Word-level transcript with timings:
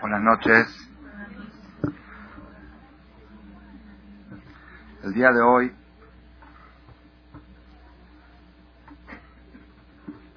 Buenas 0.00 0.22
noches. 0.22 0.88
El 5.02 5.12
día 5.12 5.32
de 5.32 5.40
hoy, 5.40 5.72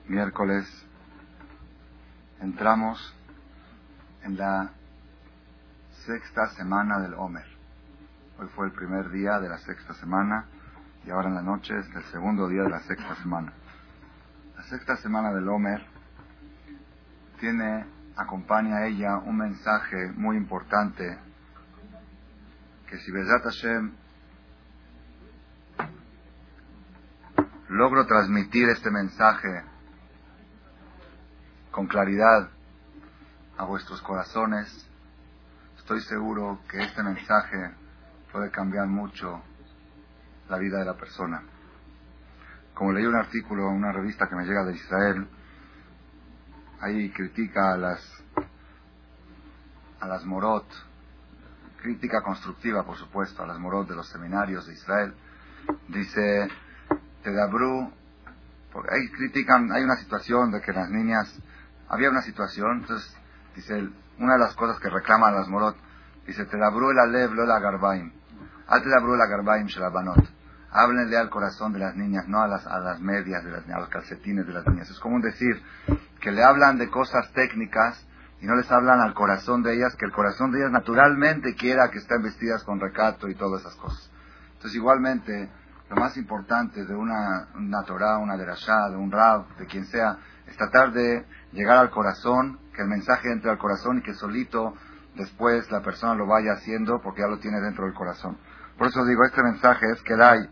miércoles, 0.07 0.65
entramos 2.39 3.15
en 4.23 4.35
la 4.35 4.71
sexta 6.05 6.49
semana 6.55 6.99
del 6.99 7.13
Homer. 7.13 7.45
Hoy 8.39 8.47
fue 8.55 8.65
el 8.65 8.71
primer 8.71 9.11
día 9.11 9.39
de 9.39 9.47
la 9.47 9.59
sexta 9.59 9.93
semana 9.93 10.47
y 11.05 11.11
ahora 11.11 11.29
en 11.29 11.35
la 11.35 11.43
noche 11.43 11.77
es 11.77 11.85
el 11.95 12.03
segundo 12.05 12.47
día 12.47 12.63
de 12.63 12.69
la 12.69 12.79
sexta 12.79 13.15
semana. 13.15 13.53
La 14.57 14.63
sexta 14.63 14.97
semana 14.97 15.31
del 15.31 15.47
Homer 15.47 15.85
tiene, 17.39 17.85
acompaña 18.15 18.77
a 18.77 18.87
ella 18.87 19.17
un 19.17 19.37
mensaje 19.37 20.11
muy 20.15 20.37
importante 20.37 21.17
que 22.87 22.97
si 22.97 23.11
Besat 23.11 23.43
Hashem 23.43 23.91
logro 27.69 28.05
transmitir 28.05 28.67
este 28.69 28.91
mensaje 28.91 29.63
con 31.71 31.87
claridad 31.87 32.49
a 33.57 33.63
vuestros 33.63 34.01
corazones, 34.01 34.87
estoy 35.77 36.01
seguro 36.01 36.59
que 36.69 36.79
este 36.79 37.01
mensaje 37.01 37.71
puede 38.31 38.51
cambiar 38.51 38.87
mucho 38.87 39.41
la 40.49 40.57
vida 40.57 40.79
de 40.79 40.85
la 40.85 40.97
persona. 40.97 41.41
Como 42.73 42.91
leí 42.91 43.05
un 43.05 43.15
artículo 43.15 43.69
en 43.69 43.75
una 43.75 43.91
revista 43.93 44.27
que 44.27 44.35
me 44.35 44.43
llega 44.43 44.65
de 44.65 44.75
Israel, 44.75 45.27
ahí 46.81 47.11
critica 47.11 47.73
a 47.73 47.77
las 47.77 48.23
a 49.99 50.07
las 50.07 50.25
morot, 50.25 50.65
crítica 51.79 52.23
constructiva, 52.23 52.83
por 52.83 52.97
supuesto, 52.97 53.43
a 53.43 53.47
las 53.47 53.59
morot 53.59 53.87
de 53.87 53.95
los 53.95 54.09
seminarios 54.09 54.65
de 54.65 54.73
Israel. 54.73 55.13
Dice, 55.89 56.47
Tedabru, 57.21 57.93
porque 58.73 58.95
ahí 58.95 59.11
critican, 59.11 59.71
hay 59.71 59.83
una 59.83 59.95
situación 59.97 60.51
de 60.51 60.59
que 60.59 60.73
las 60.73 60.89
niñas, 60.89 61.31
había 61.87 62.09
una 62.09 62.23
situación, 62.23 62.79
entonces, 62.81 63.15
dice, 63.55 63.87
una 64.17 64.33
de 64.33 64.39
las 64.39 64.55
cosas 64.55 64.79
que 64.79 64.89
reclaman 64.89 65.35
las 65.35 65.47
morot, 65.47 65.77
dice, 66.25 66.45
Tedabru 66.45 66.89
el 66.89 66.97
alev, 66.97 67.33
lo 67.33 67.45
la 67.45 67.59
garbaim, 67.59 68.11
al 68.67 68.81
Tedabru 68.81 69.15
la 69.15 69.27
garbaim 69.27 69.67
shelabanot. 69.67 70.41
Háblenle 70.73 71.17
al 71.17 71.29
corazón 71.29 71.73
de 71.73 71.79
las 71.79 71.95
niñas, 71.95 72.27
no 72.27 72.41
a 72.41 72.47
las, 72.47 72.65
a 72.65 72.79
las 72.79 72.99
medias, 73.01 73.43
de 73.43 73.51
las, 73.51 73.69
a 73.69 73.79
los 73.81 73.89
calcetines 73.89 74.47
de 74.47 74.53
las 74.53 74.65
niñas. 74.65 74.89
Es 74.89 74.99
común 74.99 75.21
decir 75.21 75.61
que 76.21 76.31
le 76.31 76.43
hablan 76.43 76.77
de 76.77 76.89
cosas 76.89 77.31
técnicas 77.33 78.07
y 78.39 78.45
no 78.45 78.55
les 78.55 78.71
hablan 78.71 79.01
al 79.01 79.13
corazón 79.13 79.63
de 79.63 79.75
ellas, 79.75 79.95
que 79.95 80.05
el 80.05 80.11
corazón 80.11 80.51
de 80.51 80.59
ellas 80.59 80.71
naturalmente 80.71 81.55
quiera 81.55 81.89
que 81.91 81.97
estén 81.97 82.21
vestidas 82.23 82.63
con 82.63 82.79
recato 82.79 83.27
y 83.27 83.35
todas 83.35 83.61
esas 83.61 83.75
cosas. 83.75 84.09
Entonces, 84.53 84.75
igualmente, 84.75 85.49
lo 85.89 85.95
más 85.95 86.15
importante 86.17 86.85
de 86.85 86.95
una, 86.95 87.49
una 87.55 87.83
Torah, 87.83 88.17
una 88.17 88.37
derashá, 88.37 88.89
de 88.89 88.95
un 88.95 89.11
rab, 89.11 89.57
de 89.57 89.65
quien 89.65 89.85
sea, 89.85 90.17
es 90.47 90.55
tratar 90.55 90.91
de 90.93 91.25
llegar 91.51 91.77
al 91.77 91.89
corazón, 91.89 92.59
que 92.73 92.81
el 92.81 92.87
mensaje 92.87 93.31
entre 93.31 93.51
al 93.51 93.57
corazón 93.57 93.97
y 93.97 94.01
que 94.01 94.13
solito 94.13 94.75
después 95.15 95.69
la 95.71 95.81
persona 95.81 96.15
lo 96.15 96.25
vaya 96.25 96.53
haciendo 96.53 97.01
porque 97.01 97.21
ya 97.21 97.27
lo 97.27 97.39
tiene 97.39 97.59
dentro 97.59 97.85
del 97.85 97.93
corazón. 97.93 98.37
Por 98.77 98.87
eso 98.87 99.03
digo, 99.05 99.23
este 99.25 99.43
mensaje 99.43 99.85
es 99.93 100.01
que 100.03 100.13
hay, 100.13 100.49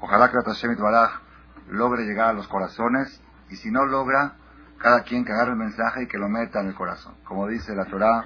ojalá 0.00 0.30
que 0.30 0.38
Hashem 0.38 0.76
Baraj 0.76 1.20
logre 1.68 2.04
llegar 2.04 2.30
a 2.30 2.32
los 2.32 2.48
corazones 2.48 3.22
y 3.50 3.56
si 3.56 3.70
no 3.70 3.84
logra, 3.84 4.36
cada 4.78 5.02
quien 5.02 5.24
que 5.24 5.32
agarre 5.32 5.52
el 5.52 5.58
mensaje 5.58 6.04
y 6.04 6.06
que 6.06 6.18
lo 6.18 6.28
meta 6.28 6.60
en 6.60 6.68
el 6.68 6.74
corazón. 6.74 7.16
Como 7.24 7.46
dice 7.48 7.74
la 7.74 7.84
Torah, 7.86 8.24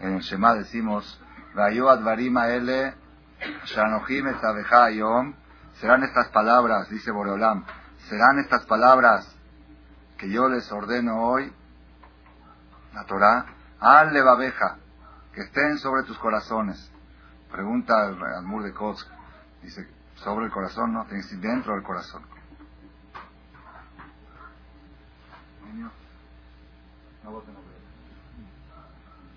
en 0.00 0.14
el 0.14 0.20
Shema 0.20 0.54
decimos, 0.54 1.20
serán 5.80 6.02
estas 6.02 6.28
palabras, 6.28 6.88
dice 6.90 7.10
Boreolam, 7.10 7.64
serán 8.08 8.38
estas 8.38 8.64
palabras 8.66 9.36
que 10.18 10.30
yo 10.30 10.48
les 10.48 10.70
ordeno 10.70 11.22
hoy, 11.22 11.52
la 12.94 13.04
Torah, 13.04 13.46
al 13.80 14.12
levabeja, 14.12 14.76
que 15.32 15.40
estén 15.40 15.78
sobre 15.78 16.04
tus 16.04 16.18
corazones. 16.18 16.90
Pregunta 17.50 18.06
al 18.06 18.22
Admur 18.22 18.62
de 18.62 18.72
Kotzk, 18.72 19.08
dice, 19.62 19.88
sobre 20.14 20.46
el 20.46 20.52
corazón, 20.52 20.92
no, 20.92 21.06
dentro 21.40 21.74
del 21.74 21.82
corazón. 21.82 22.22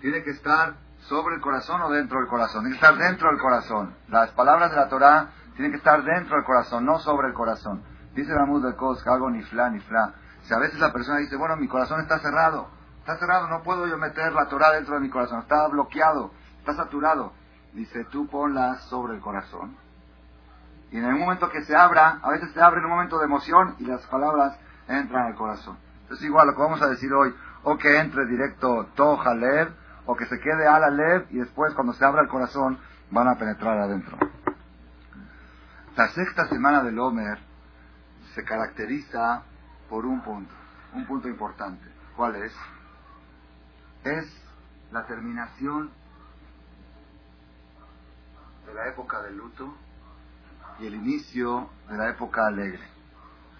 Tiene 0.00 0.22
que 0.22 0.30
estar 0.30 0.74
sobre 1.00 1.36
el 1.36 1.40
corazón 1.40 1.82
o 1.82 1.90
dentro 1.90 2.18
del 2.18 2.28
corazón. 2.28 2.62
Tiene 2.62 2.78
que 2.78 2.86
estar 2.86 2.98
dentro 2.98 3.28
del 3.28 3.38
corazón. 3.38 3.94
Las 4.08 4.30
palabras 4.30 4.70
de 4.70 4.76
la 4.76 4.88
Torah 4.88 5.30
tienen 5.54 5.72
que 5.72 5.78
estar 5.78 6.02
dentro 6.02 6.36
del 6.36 6.44
corazón, 6.44 6.84
no 6.84 6.98
sobre 6.98 7.28
el 7.28 7.34
corazón. 7.34 7.82
Dice 8.14 8.32
Ramud 8.34 8.64
de 8.64 8.74
Kos, 8.76 9.06
algo 9.06 9.30
ni 9.30 9.42
fla, 9.42 9.70
ni 9.70 9.80
fla. 9.80 10.14
Si 10.42 10.54
a 10.54 10.58
veces 10.58 10.78
la 10.78 10.92
persona 10.92 11.18
dice, 11.18 11.36
bueno, 11.36 11.56
mi 11.56 11.68
corazón 11.68 12.00
está 12.00 12.18
cerrado, 12.18 12.68
está 13.00 13.16
cerrado, 13.18 13.48
no 13.48 13.62
puedo 13.62 13.86
yo 13.86 13.98
meter 13.98 14.32
la 14.32 14.46
Torah 14.48 14.70
dentro 14.72 14.94
de 14.94 15.00
mi 15.00 15.10
corazón, 15.10 15.40
está 15.40 15.66
bloqueado, 15.68 16.30
está 16.60 16.74
saturado. 16.74 17.32
Dice, 17.72 18.04
tú 18.04 18.26
ponla 18.28 18.76
sobre 18.76 19.14
el 19.14 19.20
corazón. 19.20 19.76
Y 20.92 20.98
en 20.98 21.04
el 21.04 21.16
momento 21.16 21.48
que 21.50 21.62
se 21.64 21.74
abra, 21.74 22.20
a 22.22 22.30
veces 22.30 22.52
se 22.52 22.62
abre 22.62 22.78
en 22.78 22.84
un 22.84 22.92
momento 22.92 23.18
de 23.18 23.24
emoción 23.24 23.74
y 23.78 23.84
las 23.84 24.06
palabras 24.06 24.56
entran 24.88 25.26
al 25.26 25.34
corazón. 25.34 25.76
Entonces 26.06 26.26
igual 26.26 26.46
lo 26.46 26.54
que 26.54 26.62
vamos 26.62 26.80
a 26.82 26.86
decir 26.86 27.12
hoy, 27.12 27.34
o 27.64 27.76
que 27.78 27.98
entre 27.98 28.26
directo 28.26 28.86
Toja 28.94 29.34
Lev, 29.34 29.74
o 30.06 30.14
que 30.14 30.24
se 30.26 30.38
quede 30.38 30.64
a 30.64 30.78
la 30.78 30.88
Lev 30.88 31.26
y 31.30 31.38
después 31.38 31.74
cuando 31.74 31.94
se 31.94 32.04
abra 32.04 32.22
el 32.22 32.28
corazón 32.28 32.78
van 33.10 33.26
a 33.26 33.34
penetrar 33.34 33.76
adentro. 33.76 34.16
La 35.96 36.08
sexta 36.10 36.46
semana 36.46 36.84
del 36.84 36.96
Homer 37.00 37.40
se 38.36 38.44
caracteriza 38.44 39.42
por 39.90 40.06
un 40.06 40.22
punto, 40.22 40.54
un 40.94 41.06
punto 41.06 41.26
importante. 41.26 41.88
¿Cuál 42.14 42.36
es? 42.36 42.54
Es 44.04 44.26
la 44.92 45.04
terminación 45.06 45.90
de 48.64 48.74
la 48.74 48.88
época 48.88 49.22
del 49.22 49.38
luto 49.38 49.74
y 50.78 50.86
el 50.86 50.94
inicio 50.94 51.68
de 51.88 51.96
la 51.96 52.10
época 52.10 52.46
alegre. 52.46 52.95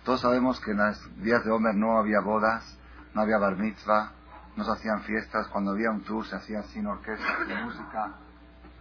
Todos 0.06 0.22
sabemos 0.22 0.59
que 0.61 0.71
en 0.71 0.78
los 0.78 1.22
días 1.22 1.44
de 1.44 1.50
Homer 1.50 1.75
no 1.75 1.99
había 1.99 2.21
bodas, 2.21 2.78
no 3.12 3.21
había 3.21 3.37
bar 3.37 3.56
mitzvah, 3.56 4.12
no 4.56 4.65
se 4.65 4.71
hacían 4.71 5.03
fiestas, 5.03 5.49
cuando 5.49 5.72
había 5.72 5.91
un 5.91 6.03
tour 6.03 6.25
se 6.25 6.37
hacía 6.37 6.62
sin 6.62 6.87
orquesta, 6.87 7.44
de 7.44 7.55
música, 7.56 8.12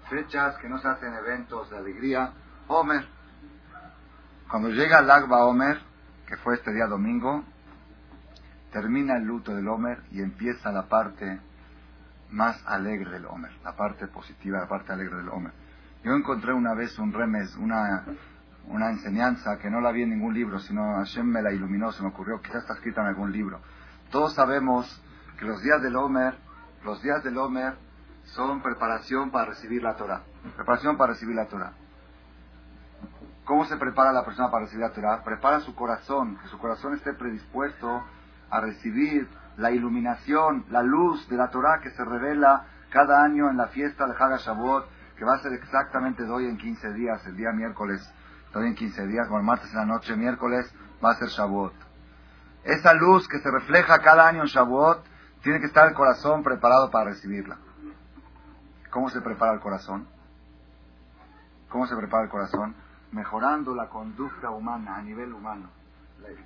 fechas 0.08 0.56
que 0.58 0.70
no 0.70 0.78
se 0.78 0.88
hacen 0.88 1.14
eventos 1.16 1.70
de 1.72 1.78
alegría. 1.78 2.32
Homer 2.68 3.06
cuando 4.50 4.70
llega 4.70 5.00
el 5.00 5.10
Agba 5.10 5.46
Omer, 5.46 5.82
que 6.28 6.38
fue 6.38 6.54
este 6.54 6.72
día 6.72 6.86
domingo, 6.86 7.44
termina 8.72 9.18
el 9.18 9.24
luto 9.24 9.56
del 9.56 9.68
Omer 9.68 10.04
y 10.12 10.22
empieza 10.22 10.72
la 10.72 10.88
parte 10.88 11.40
más 12.30 12.62
alegre 12.68 13.10
del 13.10 13.26
Omer, 13.26 13.52
la 13.64 13.76
parte 13.76 14.08
positiva, 14.08 14.60
la 14.60 14.68
parte 14.68 14.94
alegre 14.94 15.18
del 15.18 15.30
Omer. 15.30 15.52
Yo 16.04 16.14
encontré 16.14 16.54
una 16.54 16.76
vez 16.76 16.98
un 17.00 17.12
remes, 17.12 17.56
una, 17.56 18.06
una 18.68 18.90
enseñanza 18.90 19.58
que 19.60 19.70
no 19.70 19.82
la 19.82 19.92
vi 19.92 20.04
en 20.04 20.10
ningún 20.10 20.34
libro, 20.34 20.60
sino 20.60 20.96
Hashem 20.96 21.26
me 21.26 21.42
la 21.42 21.52
iluminó, 21.52 21.92
se 21.92 22.02
me 22.02 22.10
ocurrió, 22.10 22.42
quizás 22.42 22.64
está 22.64 22.74
escrita 22.74 23.02
en 23.02 23.08
algún 23.08 23.32
libro. 23.32 23.60
Todos 24.12 24.34
sabemos 24.34 25.02
que 25.38 25.46
los 25.46 25.62
días 25.62 25.82
del 25.82 25.96
Omer, 25.96 26.36
los 26.84 27.02
días 27.02 27.24
del 27.24 27.38
Omer 27.38 27.76
son 28.24 28.62
preparación 28.62 29.32
para 29.32 29.46
recibir 29.46 29.84
la 29.84 29.96
Torah, 29.96 30.22
preparación 30.56 30.98
para 30.98 31.14
recibir 31.14 31.36
la 31.36 31.46
Torah. 31.46 31.74
¿Cómo 33.44 33.66
se 33.66 33.78
prepara 33.78 34.12
la 34.12 34.26
persona 34.26 34.50
para 34.50 34.66
recibir 34.66 34.86
la 34.86 34.94
Torah? 34.94 35.24
Prepara 35.24 35.60
su 35.60 35.76
corazón, 35.76 36.38
que 36.42 36.48
su 36.48 36.58
corazón 36.58 36.96
esté 36.96 37.14
predispuesto 37.14 38.04
a 38.50 38.60
recibir 38.60 39.30
la 39.58 39.72
iluminación, 39.72 40.66
la 40.70 40.82
luz 40.82 41.28
de 41.30 41.38
la 41.38 41.50
Torah 41.50 41.80
que 41.82 41.92
se 41.92 42.04
revela 42.04 42.66
cada 42.90 43.24
año 43.24 43.50
en 43.50 43.58
la 43.58 43.68
fiesta 43.68 44.08
del 44.08 44.16
Haga 44.20 44.38
Shavuot, 44.38 44.88
que 45.16 45.26
va 45.26 45.36
a 45.36 45.40
ser 45.40 45.54
exactamente 45.54 46.24
de 46.24 46.32
hoy 46.32 46.46
en 46.46 46.58
15 46.58 46.94
días, 46.94 47.26
el 47.28 47.38
día 47.38 47.52
miércoles, 47.52 48.02
hoy 48.56 48.68
en 48.68 48.76
15 48.76 49.08
días, 49.08 49.28
como 49.28 49.40
el 49.40 49.46
martes 49.46 49.72
en 49.72 49.78
la 49.78 49.86
noche, 49.86 50.16
miércoles, 50.16 50.74
va 51.04 51.12
a 51.12 51.16
ser 51.16 51.30
Shavuot. 51.30 51.74
Esa 52.64 52.94
luz 52.94 53.28
que 53.28 53.40
se 53.40 53.52
refleja 53.52 54.00
cada 54.00 54.28
año 54.28 54.42
en 54.42 54.48
Shavuot, 54.48 55.04
tiene 55.44 55.60
que 55.60 55.68
estar 55.68 55.88
el 55.88 55.94
corazón 55.94 56.44
preparado 56.44 56.90
para 56.90 57.12
recibirla. 57.12 57.58
¿Cómo 58.90 59.10
se 59.10 59.22
prepara 59.22 59.54
el 59.54 59.60
corazón? 59.60 60.08
¿Cómo 61.70 61.86
se 61.86 61.96
prepara 61.96 62.24
el 62.24 62.30
corazón? 62.30 62.76
mejorando 63.16 63.74
la 63.74 63.88
conducta 63.88 64.50
humana 64.50 64.98
a 64.98 65.02
nivel 65.02 65.34
humano. 65.34 65.70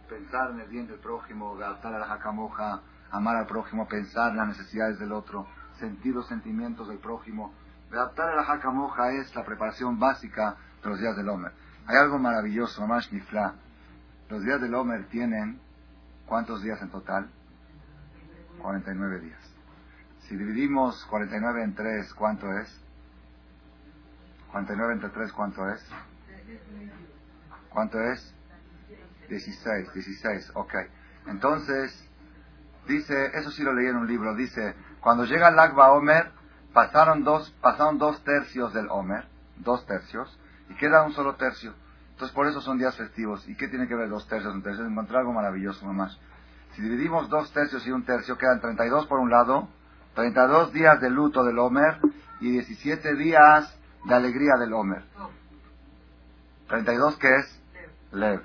Pensar 0.07 0.51
en 0.51 0.59
el 0.59 0.67
bien 0.67 0.87
del 0.87 0.99
prójimo, 0.99 1.55
gastar 1.55 1.95
a 1.95 1.99
la 1.99 2.05
jacamoja, 2.05 2.81
amar 3.11 3.37
al 3.37 3.47
prójimo, 3.47 3.87
pensar 3.87 4.31
en 4.31 4.37
las 4.37 4.49
necesidades 4.49 4.99
del 4.99 5.11
otro, 5.11 5.47
sentir 5.79 6.13
los 6.13 6.27
sentimientos 6.27 6.87
del 6.87 6.99
prójimo. 6.99 7.53
Adaptar 7.91 8.29
a 8.29 8.35
la 8.35 8.43
jacamoja 8.43 9.11
es 9.13 9.33
la 9.35 9.43
preparación 9.43 9.99
básica 9.99 10.57
de 10.83 10.89
los 10.89 10.99
días 10.99 11.15
del 11.15 11.29
Homer. 11.29 11.51
Hay 11.87 11.97
algo 11.97 12.19
maravilloso, 12.19 12.85
más 12.87 13.11
nifla. 13.11 13.55
Los 14.29 14.43
días 14.43 14.61
del 14.61 14.75
Homer 14.75 15.07
tienen, 15.07 15.59
¿cuántos 16.25 16.61
días 16.61 16.81
en 16.81 16.89
total? 16.89 17.29
49 18.61 19.19
días. 19.21 19.39
Si 20.27 20.35
dividimos 20.35 21.05
49 21.05 21.63
en 21.63 21.75
3, 21.75 22.13
¿cuánto 22.13 22.51
es? 22.59 22.81
49 24.51 24.93
entre 24.93 25.09
3, 25.09 25.31
¿cuánto 25.33 25.67
es? 25.69 25.83
¿Cuánto 27.69 27.99
es? 28.01 28.33
16, 29.29 29.93
16, 29.93 30.51
ok. 30.55 30.73
Entonces, 31.27 32.07
dice, 32.87 33.31
eso 33.33 33.51
sí 33.51 33.63
lo 33.63 33.73
leí 33.73 33.87
en 33.87 33.97
un 33.97 34.07
libro, 34.07 34.35
dice, 34.35 34.75
cuando 35.01 35.25
llega 35.25 35.49
el 35.49 35.59
Agba 35.59 35.91
Omer, 35.91 36.31
pasaron 36.73 37.23
dos, 37.23 37.51
pasaron 37.61 37.97
dos 37.97 38.23
tercios 38.23 38.73
del 38.73 38.89
Omer, 38.89 39.25
dos 39.57 39.85
tercios, 39.85 40.39
y 40.69 40.75
queda 40.75 41.03
un 41.03 41.13
solo 41.13 41.35
tercio. 41.35 41.73
Entonces 42.11 42.35
por 42.35 42.47
eso 42.47 42.61
son 42.61 42.77
días 42.77 42.95
festivos. 42.95 43.47
¿Y 43.47 43.55
qué 43.55 43.67
tiene 43.67 43.87
que 43.87 43.95
ver 43.95 44.09
dos 44.09 44.27
tercios? 44.27 44.53
Un 44.53 44.63
tercio? 44.63 44.85
Encontrar 44.85 45.21
algo 45.21 45.33
maravilloso 45.33 45.85
nomás. 45.85 46.17
Si 46.75 46.81
dividimos 46.81 47.29
dos 47.29 47.51
tercios 47.51 47.85
y 47.87 47.91
un 47.91 48.05
tercio, 48.05 48.37
quedan 48.37 48.61
32 48.61 49.07
por 49.07 49.19
un 49.19 49.29
lado, 49.29 49.69
32 50.15 50.73
días 50.73 50.99
de 51.01 51.09
luto 51.09 51.43
del 51.43 51.57
Homer 51.59 51.97
y 52.39 52.51
17 52.51 53.15
días 53.15 53.77
de 54.05 54.13
alegría 54.13 54.55
del 54.59 54.73
Homer. 54.73 55.03
32 56.67 57.17
que 57.17 57.35
es 57.35 57.61
Lev. 58.11 58.41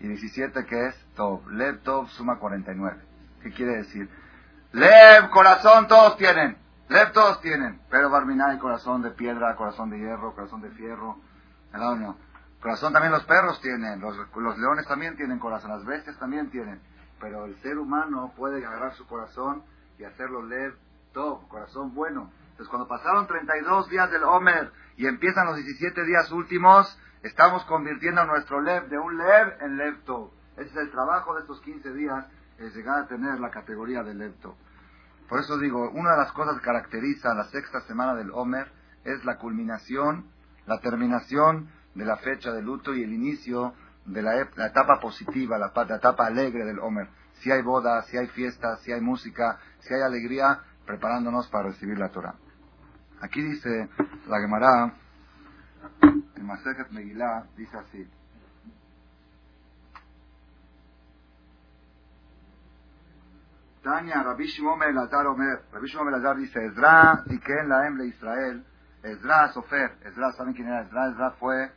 Y 0.00 0.08
17 0.08 0.64
que 0.64 0.86
es 0.86 1.06
Tov. 1.14 1.48
Lev 1.50 1.82
Tov 1.82 2.08
suma 2.10 2.38
49. 2.38 2.96
¿Qué 3.42 3.50
quiere 3.50 3.76
decir? 3.76 4.08
Lev, 4.72 5.30
corazón, 5.30 5.88
todos 5.88 6.16
tienen. 6.16 6.56
Lev 6.88 7.12
todos 7.12 7.40
tienen. 7.40 7.80
Pero 7.90 8.08
Barminá 8.08 8.58
corazón 8.58 9.02
de 9.02 9.10
piedra, 9.10 9.54
corazón 9.56 9.90
de 9.90 9.98
hierro, 9.98 10.34
corazón 10.34 10.62
de 10.62 10.70
fierro. 10.70 11.18
No, 11.72 11.96
no. 11.96 12.16
Corazón 12.60 12.92
también 12.92 13.12
los 13.12 13.24
perros 13.24 13.60
tienen. 13.60 14.00
Los, 14.00 14.16
leones 14.58 14.86
también 14.86 15.16
tienen 15.16 15.38
corazón. 15.38 15.70
Las 15.70 15.84
bestias 15.84 16.18
también 16.18 16.50
tienen. 16.50 16.80
Pero 17.20 17.46
el 17.46 17.56
ser 17.60 17.78
humano 17.78 18.32
puede 18.36 18.64
agarrar 18.64 18.94
su 18.94 19.06
corazón 19.06 19.62
y 19.98 20.04
hacerlo 20.04 20.42
Lev 20.42 20.74
Tov, 21.12 21.48
corazón 21.48 21.94
bueno. 21.94 22.30
Entonces 22.50 22.68
cuando 22.68 22.88
pasaron 22.88 23.26
32 23.26 23.88
días 23.88 24.10
del 24.10 24.24
Homer 24.24 24.72
y 24.96 25.06
empiezan 25.06 25.46
los 25.46 25.56
17 25.56 26.04
días 26.04 26.30
últimos, 26.32 26.98
estamos 27.22 27.64
convirtiendo 27.64 28.24
nuestro 28.24 28.60
Lev 28.60 28.88
de 28.88 28.98
un 28.98 29.18
Lev 29.18 29.62
en 29.62 29.76
Lev 29.76 30.04
Tov. 30.04 30.30
Ese 30.56 30.70
es 30.70 30.76
el 30.76 30.90
trabajo 30.90 31.34
de 31.34 31.40
estos 31.40 31.60
15 31.62 31.92
días, 31.92 32.26
es 32.58 32.74
llegar 32.74 33.00
a 33.00 33.06
tener 33.06 33.40
la 33.40 33.50
categoría 33.50 34.02
de 34.02 34.14
Lev. 34.14 34.34
Por 35.28 35.38
eso 35.38 35.58
digo, 35.58 35.90
una 35.90 36.12
de 36.12 36.18
las 36.18 36.32
cosas 36.32 36.56
que 36.56 36.64
caracteriza 36.64 37.34
la 37.34 37.44
sexta 37.44 37.80
semana 37.82 38.14
del 38.14 38.30
Homer 38.32 38.70
es 39.04 39.24
la 39.24 39.38
culminación, 39.38 40.30
la 40.70 40.78
terminación 40.78 41.68
de 41.96 42.04
la 42.04 42.16
fecha 42.18 42.52
de 42.52 42.62
luto 42.62 42.94
y 42.94 43.02
el 43.02 43.12
inicio 43.12 43.74
de 44.06 44.22
la, 44.22 44.40
etapa 44.40 45.00
positiva, 45.00 45.58
la, 45.58 45.72
la, 45.74 45.96
etapa 45.96 46.26
alegre 46.26 46.64
del 46.64 46.78
Homer. 46.78 47.08
Si 47.40 47.50
hay 47.50 47.60
boda, 47.60 48.02
si 48.02 48.16
hay 48.16 48.28
fiesta, 48.28 48.76
si 48.76 48.92
hay 48.92 49.00
música, 49.00 49.58
si 49.80 49.92
hay 49.92 50.02
alegría, 50.02 50.60
preparándonos 50.86 51.48
para 51.48 51.70
recibir 51.70 51.98
la 51.98 52.10
Torah. 52.10 52.36
Aquí 53.20 53.42
dice 53.42 53.88
la 54.28 54.38
Gemara, 54.38 54.94
el 56.36 56.44
Masejet 56.44 56.88
Megillah, 56.92 57.46
dice 57.56 57.76
así. 57.76 58.08
Tania, 63.82 64.22
Rabbi 64.22 64.46
Shimon 64.46 64.84
Elazar 64.84 65.26
Omer, 65.26 65.64
Rabbi 65.72 65.88
Shimon 65.88 66.14
Elazar 66.14 66.36
dice, 66.36 66.64
Ezra, 66.64 67.24
Tiken 67.26 67.68
Laem 67.68 67.96
le 67.96 68.06
Israel, 68.06 68.64
Ezra 69.02 69.52
Sofer, 69.52 69.96
Ezra, 70.04 70.32
¿saben 70.32 70.52
quién 70.54 70.68
era 70.68 70.82
Ezra? 70.82 71.08
Ezra 71.10 71.30
fue, 71.32 71.72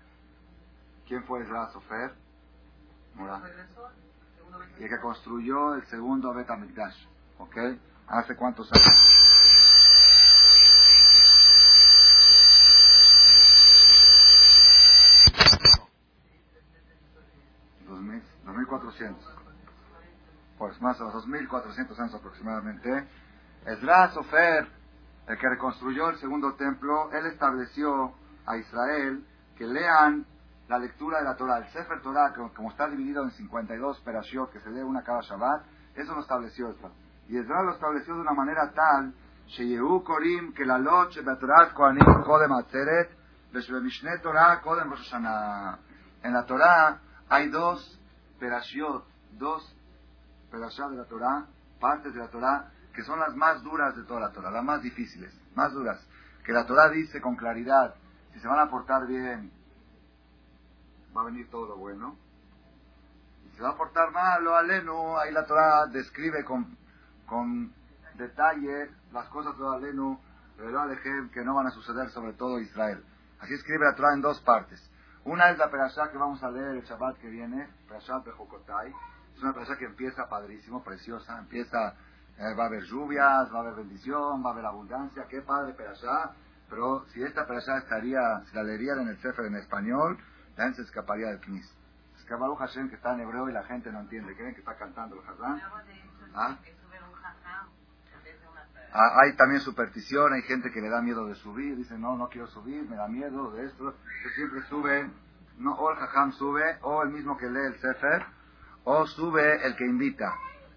¿quién 1.08 1.24
fue 1.24 1.42
Ezra 1.42 1.70
Sofer? 1.72 2.14
Mora. 3.16 3.42
Y 4.80 4.84
el 4.84 4.90
que 4.90 5.00
construyó 5.00 5.76
el 5.76 5.86
segundo 5.86 6.34
Bet 6.34 6.50
HaMikdash, 6.50 7.06
¿ok? 7.38 7.58
¿Hace 8.08 8.36
cuántos 8.36 8.70
años? 8.74 9.14
Pues 20.58 20.82
más 20.82 20.98
dos 20.98 21.28
mil 21.28 21.48
cuatrocientos 21.48 22.00
años 22.00 22.14
aproximadamente. 22.16 23.08
Ezra 23.66 24.10
Sofer, 24.12 24.68
el 25.28 25.38
que 25.38 25.50
reconstruyó 25.50 26.10
el 26.10 26.18
segundo 26.18 26.54
templo, 26.56 27.12
él 27.12 27.26
estableció 27.28 28.14
a 28.46 28.58
Israel 28.58 29.26
que 29.56 29.66
lean 29.66 30.26
la 30.68 30.78
lectura 30.80 31.20
de 31.20 31.26
la 31.26 31.36
Torah. 31.36 31.60
El 31.60 31.68
Sefer 31.72 32.02
Torah, 32.02 32.34
como 32.34 32.72
está 32.72 32.88
dividido 32.88 33.24
en 33.24 33.32
52 33.32 34.00
perashiot 34.02 34.52
que 34.52 34.60
se 34.60 34.70
lee 34.70 34.82
una 34.82 35.04
cada 35.04 35.22
Shabbat, 35.22 35.64
eso 35.96 36.14
lo 36.14 36.22
estableció 36.22 36.70
Ezra. 36.70 36.90
Y 37.28 37.38
Ezra 37.38 37.64
lo 37.64 37.74
estableció 37.74 38.16
de 38.16 38.22
una 38.22 38.34
manera 38.34 38.72
tal, 38.74 39.14
Korim, 40.04 40.54
que 40.54 40.66
la 40.66 40.78
noche 40.80 41.22
Kodem 41.22 42.52
Kodem 44.64 44.94
En 46.24 46.34
la 46.34 46.46
Torah 46.46 47.02
hay 47.30 47.50
dos 47.50 48.00
perashiot, 48.40 49.06
dos 49.34 49.76
perashiot 50.50 50.92
de 50.92 50.98
la 50.98 51.06
Torah, 51.06 51.46
partes 51.80 52.14
de 52.14 52.20
la 52.20 52.30
Torah, 52.30 52.72
que 52.94 53.04
son 53.04 53.20
las 53.20 53.36
más 53.36 53.64
duras 53.64 53.96
de 53.96 54.04
toda 54.04 54.20
la 54.20 54.32
Torah, 54.32 54.52
las 54.52 54.64
más 54.64 54.82
difíciles, 54.82 55.34
más 55.56 55.74
duras. 55.74 56.06
Que 56.46 56.52
la 56.52 56.66
Torah 56.66 56.90
dice 56.90 57.22
con 57.22 57.36
claridad, 57.36 57.96
si 58.34 58.40
se 58.40 58.48
van 58.48 58.60
a 58.60 58.70
portar 58.70 59.08
bien, 59.08 59.52
va 61.16 61.22
a 61.22 61.26
venir 61.26 61.50
todo 61.50 61.68
lo 61.68 61.78
bueno. 61.78 62.18
Y 63.46 63.50
si 63.50 63.58
se 63.58 63.64
va 63.64 63.70
a 63.70 63.78
portar 63.78 64.12
mal, 64.12 64.44
lo 64.44 64.56
aleno, 64.56 65.18
ahí 65.18 65.32
la 65.32 65.46
Torah 65.46 65.88
describe 65.88 66.44
con 66.44 66.78
con 67.26 67.74
detalle 68.16 68.92
las 69.12 69.28
cosas 69.30 69.58
de 69.58 69.66
Alenu, 69.66 70.20
que 71.34 71.44
no 71.44 71.56
van 71.56 71.68
a 71.68 71.72
suceder 71.72 72.10
sobre 72.12 72.34
todo 72.34 72.60
Israel. 72.60 73.04
Así 73.40 73.54
escribe 73.54 73.86
la 73.86 73.96
Torah 73.96 74.14
en 74.14 74.22
dos 74.22 74.40
partes. 74.42 74.80
Una 75.26 75.50
es 75.50 75.58
la 75.58 75.72
perashá 75.72 76.12
que 76.12 76.18
vamos 76.18 76.44
a 76.44 76.52
leer 76.52 76.76
el 76.76 76.84
Shabbat 76.84 77.18
que 77.18 77.30
viene, 77.30 77.68
perashá 77.88 78.22
Jokotai. 78.22 78.94
Es 79.36 79.42
una 79.42 79.54
perashá 79.54 79.78
que 79.78 79.86
empieza 79.86 80.30
padrísimo, 80.30 80.84
preciosa. 80.84 81.40
Empieza, 81.40 81.96
eh, 82.38 82.54
va 82.58 82.64
a 82.64 82.68
haber 82.68 82.84
lluvias, 82.84 83.54
va 83.54 83.58
a 83.58 83.62
haber 83.62 83.76
bendición, 83.76 84.44
va 84.44 84.50
a 84.50 84.54
haber 84.54 84.66
abundancia. 84.66 85.26
Qué 85.30 85.42
padre 85.42 85.74
perashá. 85.74 86.32
Pero 86.70 87.06
si 87.10 87.22
esta 87.22 87.46
perashá 87.46 87.78
estaría, 87.78 88.20
si 88.50 88.56
la 88.56 88.64
leerían 88.64 89.02
en 89.02 89.10
el 89.10 89.18
Sefer 89.22 89.46
en 89.46 89.56
español, 89.56 90.18
la 90.56 90.64
gente 90.66 90.78
se 90.78 90.84
escaparía 90.84 91.28
del 91.28 91.40
Knis. 91.42 91.72
Es 92.18 92.24
que 92.26 92.36
Hashem 92.36 92.90
que 92.90 92.96
está 92.96 93.14
en 93.14 93.22
hebreo 93.22 93.50
y 93.50 93.54
la 93.54 93.64
gente 93.64 93.92
no 93.92 94.00
entiende. 94.00 94.36
¿Creen 94.36 94.54
que 94.54 94.62
está 94.62 94.76
cantando 94.76 95.16
el 95.16 95.28
Hazán? 95.28 95.62
¿Ah? 96.34 96.58
Ah, 98.96 99.22
hay 99.22 99.36
también 99.36 99.60
superstición, 99.62 100.34
hay 100.34 100.44
gente 100.44 100.72
que 100.72 100.80
le 100.80 100.88
da 100.88 101.02
miedo 101.02 101.26
de 101.26 101.34
subir, 101.36 101.76
dice, 101.76 101.98
no, 101.98 102.16
no 102.16 102.30
quiero 102.30 102.48
subir, 102.48 102.88
me 102.88 102.96
da 102.96 103.08
miedo 103.08 103.52
de 103.52 103.66
esto. 103.66 103.96
siempre 104.36 104.62
sube, 104.70 105.10
no, 105.58 105.74
o 105.74 105.92
el 105.92 105.98
jajam 105.98 106.32
sube, 106.34 106.78
o 106.82 107.02
el 107.02 107.10
mismo 107.10 107.36
que 107.36 107.50
lee 107.50 107.66
el 107.66 107.80
Sefer, 107.80 108.24
o 108.84 109.08
sube 109.08 109.66
el 109.66 109.76
que 109.76 109.86
invita, 109.86 110.32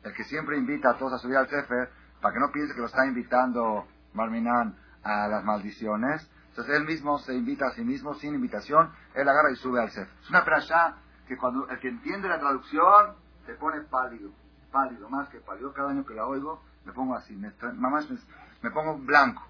el 0.06 0.14
que 0.14 0.24
siempre 0.24 0.56
invita 0.56 0.90
a 0.90 0.98
todos 0.98 1.14
a 1.14 1.18
subir 1.18 1.36
al 1.36 1.48
Sefer, 1.48 1.90
para 2.20 2.32
que 2.32 2.40
no 2.40 2.50
piense 2.52 2.74
que 2.74 2.80
lo 2.80 2.86
está 2.86 3.06
invitando 3.06 3.86
Marminan 4.14 4.74
a 5.02 5.28
las 5.28 5.44
maldiciones. 5.44 6.30
Entonces 6.48 6.74
él 6.74 6.84
mismo 6.86 7.18
se 7.18 7.34
invita 7.34 7.66
a 7.66 7.70
sí 7.72 7.84
mismo 7.84 8.14
sin 8.14 8.34
invitación, 8.34 8.90
él 9.14 9.28
agarra 9.28 9.50
y 9.50 9.56
sube 9.56 9.80
al 9.80 9.90
Sefer. 9.90 10.08
Es 10.22 10.30
una 10.30 10.42
frase 10.42 10.74
que 11.28 11.36
cuando 11.36 11.68
el 11.68 11.78
que 11.80 11.88
entiende 11.88 12.28
la 12.28 12.38
traducción 12.38 13.14
se 13.44 13.54
pone 13.54 13.82
pálido, 13.82 14.30
pálido, 14.72 15.08
más 15.10 15.28
que 15.28 15.40
pálido. 15.40 15.72
Cada 15.72 15.90
año 15.90 16.06
que 16.06 16.14
la 16.14 16.26
oigo 16.26 16.62
me 16.84 16.92
pongo 16.92 17.14
así, 17.14 17.36
me, 17.36 17.52
mamás 17.74 18.08
me, 18.62 18.70
pongo 18.70 18.96
blanco. 18.98 19.42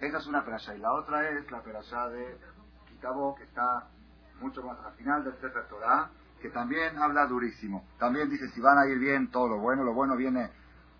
Esa 0.00 0.18
es 0.18 0.26
una 0.26 0.44
perashá. 0.44 0.74
Y 0.74 0.78
la 0.78 0.92
otra 0.92 1.28
es 1.28 1.50
la 1.50 1.60
perashá 1.62 2.08
de 2.08 2.38
Kitabo, 2.88 3.34
que 3.34 3.44
está 3.44 3.88
mucho 4.40 4.62
más 4.62 4.78
al 4.84 4.94
final 4.94 5.22
del 5.24 5.34
Sefer 5.34 5.68
Torah, 5.68 6.10
que 6.42 6.50
también 6.50 6.98
habla 6.98 7.26
durísimo. 7.26 7.84
También 7.98 8.28
dice, 8.28 8.48
si 8.48 8.60
van 8.60 8.76
a 8.76 8.86
ir 8.86 8.98
bien, 8.98 9.30
todo 9.30 9.48
lo 9.48 9.60
bueno, 9.60 9.84
lo 9.84 9.94
bueno 9.94 10.16
viene 10.16 10.50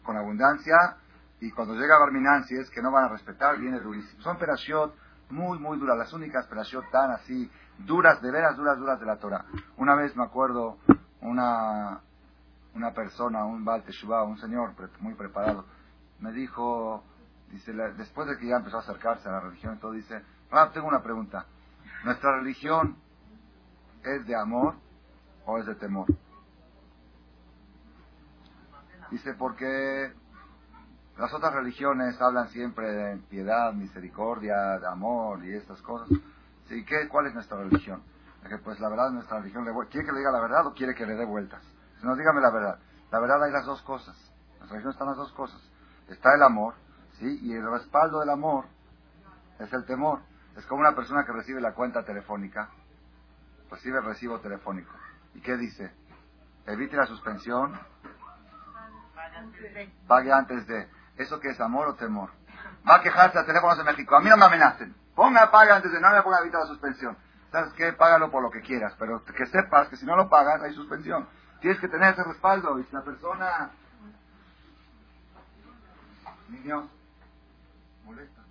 con 0.05 0.17
abundancia, 0.17 0.97
y 1.41 1.51
cuando 1.51 1.75
llega 1.75 1.99
Barminan, 1.99 2.45
si 2.45 2.55
es 2.55 2.71
que 2.71 2.81
no 2.81 2.93
van 2.93 3.07
a 3.07 3.09
respetar, 3.09 3.59
viene 3.59 3.81
durísimo. 3.81 4.23
Son 4.23 4.39
perashot 4.39 4.95
muy, 5.31 5.59
muy 5.59 5.79
duras, 5.79 5.99
las 5.99 6.13
únicas 6.13 6.47
perashot 6.47 6.89
tan 6.91 7.11
así, 7.11 7.51
duras, 7.79 8.23
de 8.23 8.31
veras 8.31 8.57
duras, 8.57 8.79
duras 8.79 9.01
de 9.01 9.07
la 9.07 9.17
Torah. 9.17 9.45
Una 9.77 9.97
vez 9.97 10.15
me 10.17 10.23
acuerdo, 10.23 10.79
una, 11.21 12.01
una 12.75 12.93
persona, 12.93 13.45
un 13.45 13.65
Baal 13.65 13.83
un 14.29 14.39
señor 14.39 14.75
muy 15.01 15.15
preparado, 15.15 15.67
me 16.21 16.31
dijo, 16.31 17.03
dice, 17.51 17.73
después 17.73 18.29
de 18.29 18.39
que 18.39 18.47
ya 18.47 18.57
empezó 18.57 18.77
a 18.77 18.81
acercarse 18.81 19.29
a 19.29 19.33
la 19.33 19.41
religión, 19.41 19.81
todo 19.81 19.91
dice, 19.91 20.23
ah, 20.53 20.71
tengo 20.73 20.87
una 20.87 21.03
pregunta, 21.03 21.47
¿nuestra 22.05 22.39
religión 22.39 22.97
es 24.05 24.25
de 24.27 24.37
amor 24.37 24.77
o 25.47 25.59
es 25.59 25.67
de 25.67 25.75
temor? 25.75 26.07
Dice, 29.11 29.35
porque 29.35 30.13
las 31.19 31.33
otras 31.35 31.53
religiones 31.53 32.21
hablan 32.21 32.49
siempre 32.49 32.91
de 32.91 33.17
piedad, 33.29 33.73
misericordia, 33.75 34.79
de 34.79 34.87
amor 34.87 35.45
y 35.45 35.55
estas 35.55 35.83
cosas. 35.83 36.09
¿Sí? 36.69 36.85
¿Qué, 36.85 37.09
¿Cuál 37.09 37.27
es 37.27 37.35
nuestra 37.35 37.59
religión? 37.59 38.03
pues 38.65 38.81
la 38.81 38.89
verdad 38.89 39.11
nuestra 39.11 39.39
religión, 39.39 39.65
¿quiere 39.89 40.07
que 40.07 40.13
le 40.13 40.19
diga 40.19 40.33
la 40.33 40.41
verdad 40.41 40.67
o 40.67 40.75
quiere 40.75 40.95
que 40.95 41.07
le 41.07 41.15
dé 41.15 41.25
vueltas? 41.25 41.63
No, 42.03 42.17
dígame 42.17 42.41
la 42.41 42.51
verdad. 42.51 42.79
La 43.11 43.21
verdad 43.21 43.43
hay 43.45 43.53
las 43.53 43.67
dos 43.67 43.83
cosas. 43.83 44.17
En 44.17 44.59
nuestra 44.59 44.77
religión 44.77 44.93
están 44.93 45.09
las 45.09 45.17
dos 45.17 45.33
cosas. 45.33 45.61
Está 46.09 46.35
el 46.35 46.43
amor. 46.43 46.75
¿Sí? 47.19 47.39
Y 47.43 47.53
el 47.53 47.71
respaldo 47.71 48.21
del 48.21 48.31
amor 48.31 48.65
es 49.59 49.73
el 49.73 49.85
temor. 49.85 50.21
Es 50.57 50.67
como 50.67 50.81
una 50.81 50.95
persona 50.95 51.25
que 51.25 51.33
recibe 51.33 51.61
la 51.61 51.75
cuenta 51.75 52.05
telefónica, 52.05 52.69
recibe 53.71 53.99
el 53.99 54.05
recibo 54.05 54.41
telefónico. 54.41 54.93
¿Y 55.35 55.41
qué 55.41 55.57
dice? 55.57 55.93
Evite 56.67 56.97
la 56.97 57.07
suspensión, 57.07 57.79
pague 60.07 60.33
antes 60.33 60.67
de. 60.67 60.89
¿Eso 61.17 61.41
qué 61.41 61.51
es 61.51 61.61
amor 61.61 61.89
o 61.89 61.95
temor? 61.95 62.31
Va 62.89 62.97
a 62.97 63.03
quejarse 63.03 63.39
a 63.39 63.45
teléfonos 63.45 63.79
de 63.79 63.85
México. 63.85 64.17
A 64.17 64.21
mí 64.21 64.31
no 64.31 64.37
me 64.37 64.47
amenacen. 64.47 64.95
Ponga, 65.15 65.51
paga 65.51 65.77
antes 65.77 65.93
de 65.93 66.01
no 66.01 66.11
me 66.11 66.23
ponga 66.23 66.41
evita 66.41 66.59
la 66.59 66.67
suspensión. 66.67 67.17
¿Sabes 67.51 67.73
qué? 67.75 67.93
Págalo 67.93 68.31
por 68.31 68.43
lo 68.43 68.51
que 68.51 68.63
quieras, 68.63 68.95
pero 68.99 69.23
que 69.25 69.47
sepas 69.47 69.89
que 69.89 69.97
si 69.97 70.07
no 70.07 70.17
lo 70.17 70.29
pagas 70.29 70.63
hay 70.63 70.73
suspensión. 70.73 71.29
Tienes 71.61 71.79
que 71.81 71.89
tener 71.89 72.15
ese 72.15 72.25
respaldo. 72.25 72.79
Y 72.79 72.85
si 72.85 72.93
la 72.93 73.03
persona... 73.03 73.71
Niño, 76.49 76.89
molesta. 78.05 78.43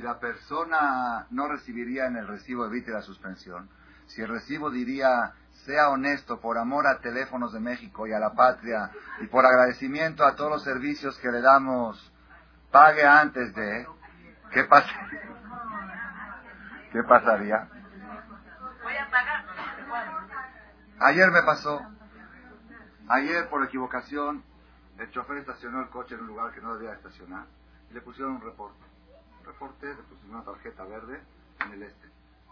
Si 0.00 0.06
la 0.06 0.18
persona 0.18 1.26
no 1.28 1.46
recibiría 1.46 2.06
en 2.06 2.16
el 2.16 2.26
recibo 2.26 2.64
evite 2.64 2.90
la 2.90 3.02
suspensión, 3.02 3.68
si 4.06 4.22
el 4.22 4.28
recibo 4.28 4.70
diría 4.70 5.34
sea 5.66 5.90
honesto 5.90 6.40
por 6.40 6.56
amor 6.56 6.86
a 6.86 7.00
Teléfonos 7.00 7.52
de 7.52 7.60
México 7.60 8.06
y 8.06 8.14
a 8.14 8.18
la 8.18 8.32
patria 8.32 8.90
y 9.20 9.26
por 9.26 9.44
agradecimiento 9.44 10.24
a 10.24 10.34
todos 10.36 10.52
los 10.52 10.64
servicios 10.64 11.18
que 11.18 11.30
le 11.30 11.42
damos, 11.42 12.14
pague 12.70 13.04
antes 13.04 13.54
de... 13.54 13.86
¿Qué 14.52 14.64
pasa? 14.64 14.88
¿Qué 16.92 17.02
pasaría? 17.02 17.68
Ayer 21.00 21.30
me 21.30 21.42
pasó. 21.42 21.78
Ayer, 23.06 23.50
por 23.50 23.62
equivocación, 23.64 24.42
el 24.96 25.10
chofer 25.10 25.36
estacionó 25.36 25.82
el 25.82 25.90
coche 25.90 26.14
en 26.14 26.22
un 26.22 26.28
lugar 26.28 26.54
que 26.54 26.62
no 26.62 26.74
debía 26.76 26.94
estacionar 26.94 27.44
y 27.90 27.92
le 27.92 28.00
pusieron 28.00 28.36
un 28.36 28.40
reporte. 28.40 28.90
Reporte, 29.44 29.86
le 29.86 30.02
pusieron 30.02 30.36
una 30.36 30.44
tarjeta 30.44 30.84
verde 30.84 31.20
en 31.64 31.72
el 31.72 31.82
este. 31.82 32.08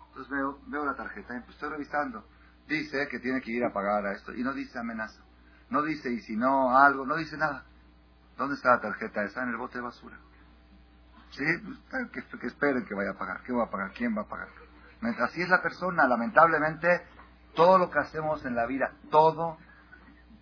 Entonces 0.08 0.30
veo, 0.30 0.58
veo 0.66 0.84
la 0.84 0.94
tarjeta 0.94 1.36
y 1.36 1.40
pues 1.40 1.50
estoy 1.50 1.70
revisando. 1.70 2.24
Dice 2.66 3.08
que 3.08 3.18
tiene 3.18 3.40
que 3.40 3.52
ir 3.52 3.64
a 3.64 3.72
pagar 3.72 4.04
a 4.06 4.12
esto 4.12 4.34
y 4.34 4.42
no 4.42 4.52
dice 4.52 4.78
amenaza. 4.78 5.22
No 5.70 5.82
dice 5.82 6.10
y 6.10 6.20
si 6.20 6.36
no 6.36 6.76
algo, 6.76 7.06
no 7.06 7.16
dice 7.16 7.36
nada. 7.36 7.64
¿Dónde 8.36 8.54
está 8.54 8.70
la 8.70 8.80
tarjeta? 8.80 9.24
Está 9.24 9.42
en 9.42 9.50
el 9.50 9.56
bote 9.56 9.78
de 9.78 9.84
basura. 9.84 10.16
Sí, 11.30 11.44
pues, 11.64 12.10
que, 12.12 12.38
que, 12.38 12.46
esperen 12.46 12.84
que 12.84 12.94
vaya 12.94 13.10
a 13.10 13.18
pagar. 13.18 13.42
¿Qué 13.42 13.52
va 13.52 13.64
a 13.64 13.70
pagar? 13.70 13.92
¿Quién 13.92 14.16
va 14.16 14.22
a 14.22 14.28
pagar? 14.28 14.48
Así 15.20 15.42
es 15.42 15.48
la 15.48 15.62
persona. 15.62 16.06
Lamentablemente, 16.06 17.06
todo 17.54 17.78
lo 17.78 17.90
que 17.90 17.98
hacemos 17.98 18.44
en 18.44 18.54
la 18.54 18.66
vida, 18.66 18.92
todo 19.10 19.58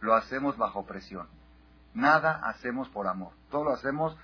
lo 0.01 0.15
hacemos 0.15 0.57
bajo 0.57 0.87
presión. 0.87 1.29
Nada 1.95 2.41
hacemos 2.45 2.89
por 2.91 3.07
amor. 3.07 3.33
Todo 3.51 3.65
lo 3.65 3.73
hacemos. 3.73 4.17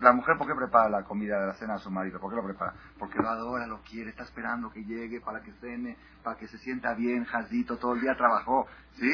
La 0.00 0.12
mujer, 0.12 0.36
¿por 0.36 0.48
qué 0.48 0.54
prepara 0.54 0.88
la 0.88 1.04
comida 1.04 1.40
de 1.40 1.46
la 1.46 1.54
cena 1.54 1.74
a 1.74 1.78
su 1.78 1.90
marido? 1.90 2.18
¿Por 2.18 2.30
qué 2.30 2.36
lo 2.36 2.44
prepara? 2.44 2.74
Porque 2.98 3.18
lo 3.18 3.28
adora, 3.28 3.66
lo 3.66 3.80
quiere, 3.82 4.10
está 4.10 4.24
esperando 4.24 4.70
que 4.70 4.84
llegue 4.84 5.20
para 5.20 5.40
que 5.42 5.52
cene, 5.60 5.96
para 6.24 6.36
que 6.36 6.48
se 6.48 6.58
sienta 6.58 6.94
bien, 6.94 7.24
jazito, 7.24 7.76
todo 7.78 7.94
el 7.94 8.00
día 8.00 8.16
trabajó. 8.16 8.66
¿Sí? 8.94 9.10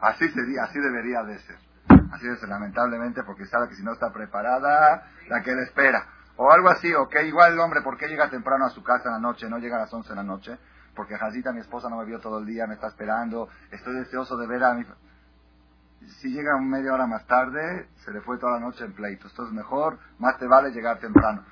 Así 0.00 0.28
sería, 0.30 0.64
así 0.64 0.80
debería 0.80 1.22
de 1.22 1.38
ser. 1.38 1.56
Así 2.12 2.26
es, 2.26 2.42
lamentablemente, 2.48 3.22
porque 3.22 3.46
sabe 3.46 3.68
que 3.68 3.76
si 3.76 3.84
no 3.84 3.92
está 3.92 4.12
preparada, 4.12 5.08
la 5.28 5.42
que 5.42 5.54
le 5.54 5.62
espera. 5.62 6.04
O 6.36 6.50
algo 6.50 6.68
así, 6.68 6.92
o 6.92 7.08
que 7.08 7.26
igual 7.26 7.52
el 7.52 7.60
hombre, 7.60 7.80
¿por 7.82 7.96
qué 7.96 8.08
llega 8.08 8.28
temprano 8.28 8.66
a 8.66 8.70
su 8.70 8.82
casa 8.82 9.04
en 9.06 9.12
la 9.12 9.20
noche, 9.20 9.48
no 9.48 9.58
llega 9.58 9.76
a 9.76 9.80
las 9.80 9.94
11 9.94 10.08
de 10.08 10.16
la 10.16 10.22
noche? 10.22 10.58
Porque 10.94 11.16
Jazita, 11.16 11.52
mi 11.52 11.60
esposa, 11.60 11.88
no 11.88 11.98
me 11.98 12.04
vio 12.04 12.18
todo 12.20 12.38
el 12.38 12.46
día, 12.46 12.66
me 12.66 12.74
está 12.74 12.88
esperando, 12.88 13.48
estoy 13.70 13.94
deseoso 13.94 14.36
de 14.36 14.46
ver 14.46 14.64
a 14.64 14.74
mi... 14.74 14.84
Si 16.20 16.28
llega 16.28 16.58
media 16.58 16.92
hora 16.92 17.06
más 17.06 17.26
tarde, 17.26 17.88
se 18.04 18.10
le 18.12 18.20
fue 18.20 18.38
toda 18.38 18.52
la 18.52 18.60
noche 18.60 18.84
en 18.84 18.92
pleitos. 18.92 19.30
Entonces 19.32 19.54
mejor, 19.54 19.98
más 20.18 20.38
te 20.38 20.46
vale 20.46 20.70
llegar 20.70 20.98
temprano. 20.98 21.44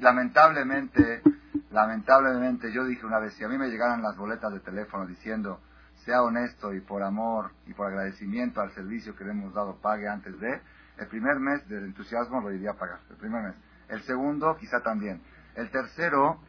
lamentablemente, 0.00 1.22
lamentablemente, 1.70 2.72
yo 2.72 2.84
dije 2.84 3.04
una 3.04 3.18
vez, 3.18 3.34
si 3.34 3.44
a 3.44 3.48
mí 3.48 3.58
me 3.58 3.68
llegaran 3.68 4.02
las 4.02 4.16
boletas 4.16 4.52
de 4.52 4.60
teléfono 4.60 5.06
diciendo, 5.06 5.60
sea 6.04 6.22
honesto 6.22 6.72
y 6.74 6.80
por 6.80 7.02
amor 7.02 7.52
y 7.66 7.74
por 7.74 7.88
agradecimiento 7.88 8.60
al 8.60 8.70
servicio 8.72 9.14
que 9.14 9.24
le 9.24 9.32
hemos 9.32 9.52
dado, 9.52 9.80
pague 9.80 10.08
antes 10.08 10.38
de, 10.40 10.60
el 10.98 11.06
primer 11.08 11.38
mes 11.38 11.68
del 11.68 11.84
entusiasmo 11.84 12.40
lo 12.40 12.52
iría 12.52 12.70
a 12.70 12.74
pagar, 12.74 13.00
el 13.10 13.16
primer 13.16 13.42
mes. 13.42 13.54
El 13.88 14.02
segundo, 14.02 14.56
quizá 14.56 14.80
también. 14.80 15.22
El 15.54 15.70
tercero, 15.70 16.40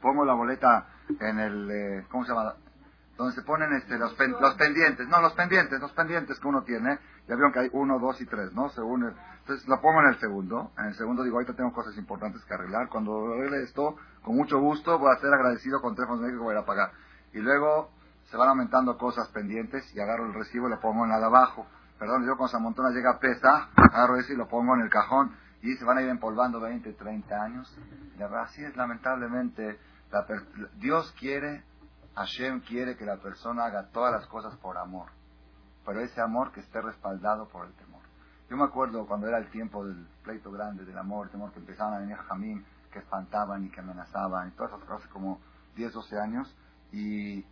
pongo 0.00 0.24
la 0.24 0.34
boleta 0.34 0.86
en 1.20 1.38
el, 1.38 1.70
eh, 1.70 2.06
¿cómo 2.10 2.24
se 2.24 2.32
llama? 2.32 2.54
Donde 3.16 3.34
se 3.34 3.42
ponen 3.42 3.72
este, 3.72 3.98
los, 3.98 4.14
los 4.18 4.54
pendientes. 4.54 5.08
No, 5.08 5.20
los 5.20 5.32
pendientes, 5.34 5.80
los 5.80 5.92
pendientes 5.92 6.38
que 6.38 6.48
uno 6.48 6.62
tiene. 6.62 6.98
Ya 7.26 7.34
vieron 7.34 7.52
que 7.52 7.60
hay 7.60 7.70
uno, 7.72 7.98
dos 7.98 8.20
y 8.20 8.26
tres, 8.26 8.52
¿no? 8.52 8.68
Según 8.70 9.14
entonces 9.40 9.66
lo 9.68 9.80
pongo 9.80 10.00
en 10.00 10.08
el 10.08 10.18
segundo. 10.18 10.72
En 10.76 10.86
el 10.86 10.94
segundo 10.94 11.22
digo, 11.22 11.36
ahorita 11.36 11.54
tengo 11.54 11.72
cosas 11.72 11.96
importantes 11.96 12.44
que 12.44 12.54
arreglar. 12.54 12.88
Cuando 12.88 13.32
arregle 13.32 13.62
esto, 13.62 13.96
con 14.22 14.36
mucho 14.36 14.58
gusto, 14.58 14.98
voy 14.98 15.14
a 15.14 15.20
ser 15.20 15.32
agradecido 15.32 15.80
con 15.80 15.94
Teléfonos 15.94 16.22
México 16.22 16.42
voy 16.42 16.56
a 16.56 16.64
pagar. 16.64 16.90
Y 17.32 17.38
luego 17.38 17.90
se 18.30 18.36
van 18.36 18.48
aumentando 18.48 18.98
cosas 18.98 19.28
pendientes 19.28 19.84
y 19.94 20.00
agarro 20.00 20.26
el 20.26 20.34
recibo 20.34 20.66
y 20.66 20.70
lo 20.70 20.80
pongo 20.80 21.04
en 21.04 21.10
la 21.10 21.18
de 21.18 21.26
abajo. 21.26 21.66
Perdón, 21.98 22.26
yo 22.26 22.36
con 22.36 22.50
Montona 22.62 22.90
llega 22.90 23.18
pesa, 23.18 23.70
agarro 23.76 24.16
eso 24.16 24.32
y 24.32 24.36
lo 24.36 24.48
pongo 24.48 24.74
en 24.74 24.82
el 24.82 24.90
cajón 24.90 25.34
y 25.62 25.74
se 25.76 25.84
van 25.84 25.98
a 25.98 26.02
ir 26.02 26.08
empolvando 26.08 26.60
20, 26.60 26.92
30 26.92 27.42
años. 27.42 27.78
Y 28.18 28.22
así 28.22 28.64
es, 28.64 28.76
lamentablemente, 28.76 29.78
Dios 30.78 31.14
quiere, 31.18 31.64
Hashem 32.16 32.60
quiere 32.60 32.96
que 32.96 33.04
la 33.04 33.18
persona 33.18 33.66
haga 33.66 33.90
todas 33.90 34.12
las 34.12 34.26
cosas 34.26 34.56
por 34.56 34.78
amor, 34.78 35.10
pero 35.84 36.00
ese 36.00 36.20
amor 36.20 36.50
que 36.52 36.60
esté 36.60 36.80
respaldado 36.80 37.48
por 37.48 37.66
el 37.66 37.74
temor. 37.74 38.02
Yo 38.48 38.56
me 38.56 38.64
acuerdo 38.64 39.06
cuando 39.06 39.26
era 39.28 39.38
el 39.38 39.50
tiempo 39.50 39.84
del 39.84 40.06
pleito 40.22 40.50
grande, 40.50 40.84
del 40.84 40.96
amor, 40.96 41.26
el 41.26 41.32
temor 41.32 41.52
que 41.52 41.58
empezaban 41.58 41.94
a 41.94 41.98
venir 41.98 42.16
Jamín, 42.16 42.64
que 42.90 43.00
espantaban 43.00 43.64
y 43.64 43.70
que 43.70 43.80
amenazaban 43.80 44.48
y 44.48 44.50
todas 44.52 44.72
esas 44.72 44.84
cosas, 44.84 45.08
como 45.10 45.40
10, 45.74 45.92
12 45.92 46.18
años, 46.18 46.56
y, 46.90 47.44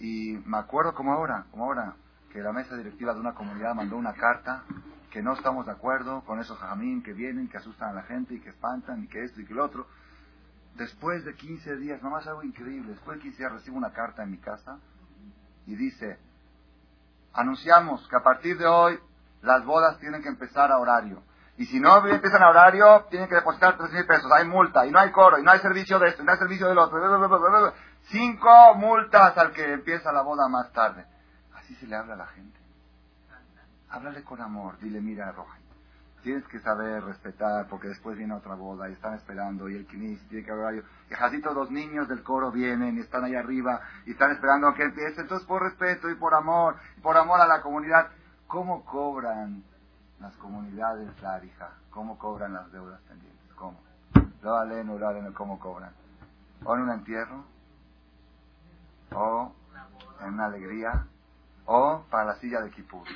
y 0.00 0.36
me 0.44 0.58
acuerdo 0.58 0.94
como 0.94 1.12
ahora, 1.12 1.46
como 1.50 1.64
ahora, 1.64 1.94
que 2.32 2.40
la 2.40 2.52
mesa 2.52 2.76
directiva 2.76 3.14
de 3.14 3.20
una 3.20 3.34
comunidad 3.34 3.74
mandó 3.74 3.96
una 3.96 4.12
carta 4.12 4.64
que 5.10 5.22
no 5.22 5.32
estamos 5.32 5.64
de 5.64 5.72
acuerdo 5.72 6.22
con 6.26 6.40
esos 6.40 6.58
jamín 6.58 7.02
que 7.02 7.14
vienen, 7.14 7.48
que 7.48 7.56
asustan 7.56 7.90
a 7.90 7.92
la 7.94 8.02
gente 8.02 8.34
y 8.34 8.40
que 8.40 8.50
espantan 8.50 9.04
y 9.04 9.08
que 9.08 9.24
esto 9.24 9.40
y 9.40 9.46
que 9.46 9.54
lo 9.54 9.64
otro. 9.64 9.86
Después 10.76 11.24
de 11.24 11.34
15 11.34 11.76
días, 11.76 12.02
nomás 12.02 12.26
algo 12.26 12.42
increíble, 12.42 12.92
después 12.92 13.16
de 13.16 13.22
15 13.22 13.38
días 13.38 13.52
recibo 13.52 13.78
una 13.78 13.92
carta 13.92 14.22
en 14.22 14.30
mi 14.30 14.38
casa 14.38 14.78
y 15.66 15.74
dice, 15.74 16.18
anunciamos 17.32 18.06
que 18.08 18.16
a 18.16 18.22
partir 18.22 18.58
de 18.58 18.66
hoy 18.66 18.98
las 19.40 19.64
bodas 19.64 19.98
tienen 19.98 20.22
que 20.22 20.28
empezar 20.28 20.70
a 20.70 20.78
horario. 20.78 21.22
Y 21.56 21.64
si 21.64 21.80
no 21.80 22.06
empiezan 22.06 22.42
a 22.42 22.50
horario, 22.50 23.06
tienen 23.08 23.26
que 23.26 23.36
depositar 23.36 23.78
3 23.78 23.90
mil 23.90 24.06
pesos. 24.06 24.30
Hay 24.30 24.46
multa, 24.46 24.86
y 24.86 24.90
no 24.90 24.98
hay 24.98 25.10
coro, 25.10 25.38
y 25.38 25.42
no 25.42 25.50
hay 25.50 25.60
servicio 25.60 25.98
de 25.98 26.08
esto, 26.08 26.22
y 26.22 26.26
no 26.26 26.32
hay 26.32 26.38
servicio 26.38 26.68
del 26.68 26.76
otro. 26.76 27.72
Cinco 28.10 28.74
multas 28.74 29.36
al 29.38 29.52
que 29.52 29.72
empieza 29.72 30.12
la 30.12 30.20
boda 30.20 30.46
más 30.48 30.70
tarde. 30.72 31.06
Así 31.54 31.74
se 31.76 31.86
le 31.86 31.96
habla 31.96 32.14
a 32.14 32.18
la 32.18 32.26
gente. 32.26 32.60
Háblale 33.88 34.22
con 34.22 34.42
amor, 34.42 34.78
dile, 34.78 35.00
mira, 35.00 35.32
Roja, 35.32 35.58
tienes 36.22 36.46
que 36.48 36.58
saber 36.60 37.04
respetar 37.04 37.68
porque 37.68 37.88
después 37.88 38.16
viene 38.16 38.34
otra 38.34 38.54
boda 38.54 38.88
y 38.88 38.92
están 38.92 39.14
esperando 39.14 39.68
y 39.68 39.76
el 39.76 39.86
quinis 39.86 40.20
tiene 40.28 40.44
que 40.44 40.50
haber 40.50 40.84
y 41.10 41.14
jacito 41.14 41.54
dos 41.54 41.70
niños 41.70 42.08
del 42.08 42.22
coro 42.22 42.50
vienen 42.50 42.96
y 42.96 43.00
están 43.00 43.24
ahí 43.24 43.34
arriba 43.34 43.80
y 44.06 44.12
están 44.12 44.32
esperando 44.32 44.68
a 44.68 44.74
que 44.74 44.84
empiece 44.84 45.20
entonces 45.20 45.46
por 45.46 45.62
respeto 45.62 46.10
y 46.10 46.14
por 46.16 46.34
amor 46.34 46.76
por 47.02 47.16
amor 47.16 47.40
a 47.40 47.46
la 47.46 47.60
comunidad 47.62 48.08
¿cómo 48.46 48.84
cobran 48.84 49.62
las 50.20 50.34
comunidades 50.36 51.10
la 51.22 51.34
arija? 51.34 51.70
¿cómo 51.90 52.18
cobran 52.18 52.52
las 52.54 52.70
deudas 52.72 53.00
pendientes? 53.02 53.52
¿cómo? 53.54 53.78
lo 54.42 54.56
aleno, 54.56 54.98
lo 54.98 55.08
aleno, 55.08 55.32
¿cómo 55.34 55.58
cobran? 55.58 55.92
o 56.64 56.74
en 56.74 56.82
un 56.82 56.90
entierro 56.90 57.44
o 59.14 59.52
en 60.20 60.34
una 60.34 60.46
alegría 60.46 61.06
o 61.66 62.04
para 62.10 62.24
la 62.24 62.34
silla 62.36 62.60
de 62.60 62.70
Kipur 62.70 63.06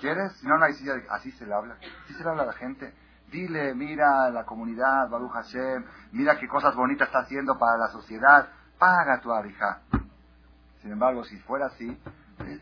¿Quieres? 0.00 0.32
Si 0.38 0.46
no, 0.46 0.56
no 0.56 0.64
hay 0.64 0.72
silla 0.74 0.94
Así 1.10 1.30
se 1.32 1.46
le 1.46 1.54
habla. 1.54 1.76
Así 2.04 2.14
se 2.14 2.24
le 2.24 2.30
habla 2.30 2.44
a 2.44 2.46
la 2.46 2.52
gente. 2.54 2.94
Dile, 3.30 3.74
mira 3.74 4.30
la 4.30 4.44
comunidad, 4.44 5.08
Baruch 5.08 5.30
Hashem, 5.30 5.84
mira 6.12 6.36
qué 6.38 6.48
cosas 6.48 6.74
bonitas 6.74 7.06
está 7.06 7.20
haciendo 7.20 7.56
para 7.58 7.76
la 7.78 7.88
sociedad. 7.88 8.48
Paga 8.78 9.20
tu 9.20 9.30
arija. 9.30 9.82
Sin 10.80 10.92
embargo, 10.92 11.22
si 11.24 11.38
fuera 11.40 11.66
así, 11.66 11.96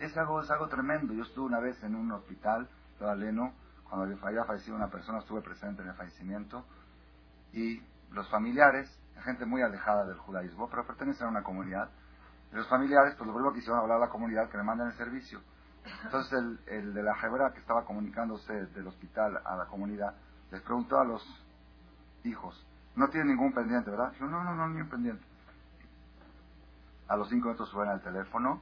es, 0.01 0.17
algo, 0.17 0.43
es 0.43 0.51
algo 0.51 0.69
tremendo. 0.69 1.15
Yo 1.15 1.23
estuve 1.23 1.47
una 1.47 1.61
vez 1.61 1.83
en 1.85 1.95
un 1.95 2.11
hospital, 2.13 2.69
Leno, 3.17 3.55
cuando 3.89 4.27
había 4.27 4.45
fallecido 4.45 4.77
una 4.77 4.89
persona, 4.89 5.21
estuve 5.21 5.41
presente 5.41 5.83
en 5.83 5.89
el 5.89 5.95
fallecimiento, 5.95 6.67
y 7.53 7.81
los 8.11 8.29
familiares, 8.29 8.91
gente 9.23 9.47
muy 9.47 9.63
alejada 9.63 10.05
del 10.05 10.19
judaísmo, 10.19 10.69
pero 10.69 10.87
pertenecen 10.87 11.29
a 11.29 11.31
una 11.31 11.43
comunidad, 11.43 11.89
y 12.53 12.57
los 12.57 12.69
familiares, 12.69 13.15
pues 13.15 13.27
lo 13.27 13.35
primero 13.35 13.53
que 13.53 13.61
hicieron 13.61 13.81
hablar 13.81 13.99
a 13.99 14.07
la 14.07 14.09
comunidad 14.09 14.51
que 14.51 14.59
le 14.59 14.65
manden 14.65 14.89
el 14.89 14.95
servicio. 14.95 15.41
Entonces 16.05 16.33
el, 16.33 16.61
el 16.67 16.95
de 16.95 17.03
la 17.03 17.17
Hebra 17.23 17.53
que 17.53 17.61
estaba 17.61 17.85
comunicándose 17.85 18.53
del 18.53 18.87
hospital 18.87 19.41
a 19.45 19.57
la 19.57 19.67
comunidad, 19.67 20.15
les 20.51 20.61
preguntó 20.63 20.99
a 20.99 21.05
los 21.05 21.23
hijos, 22.25 22.67
no 22.97 23.09
tiene 23.09 23.27
ningún 23.31 23.53
pendiente, 23.53 23.91
¿verdad? 23.91 24.13
Dijo, 24.13 24.27
no, 24.27 24.43
no, 24.43 24.55
no, 24.55 24.69
ningún 24.69 24.89
pendiente. 24.89 25.25
A 27.09 27.17
los 27.17 27.29
cinco 27.29 27.47
minutos 27.47 27.69
suena 27.71 27.95
el 27.95 28.03
teléfono. 28.03 28.61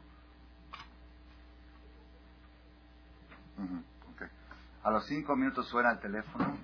A 4.83 4.91
los 4.91 5.07
cinco 5.07 5.35
minutos 5.35 5.67
suena 5.69 5.93
el 5.93 5.99
teléfono 6.01 6.57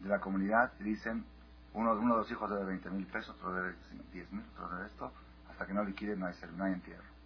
de 0.00 0.08
la 0.08 0.20
comunidad 0.20 0.72
y 0.80 0.84
dicen, 0.84 1.26
uno, 1.74 1.92
uno 1.92 2.14
de 2.14 2.20
los 2.20 2.30
hijos 2.30 2.48
debe 2.48 2.64
20 2.64 2.90
mil 2.90 3.06
pesos, 3.06 3.36
otro 3.36 3.52
debe 3.52 3.74
10 4.12 4.32
mil, 4.32 4.44
otro 4.54 4.68
debe 4.76 4.86
esto, 4.86 5.12
hasta 5.56 5.66
que 5.66 5.72
no 5.72 5.84
liquide 5.84 6.16
no 6.16 6.26
hay, 6.26 6.34
no 6.54 6.64
hay 6.64 6.74
entierro. 6.74 7.16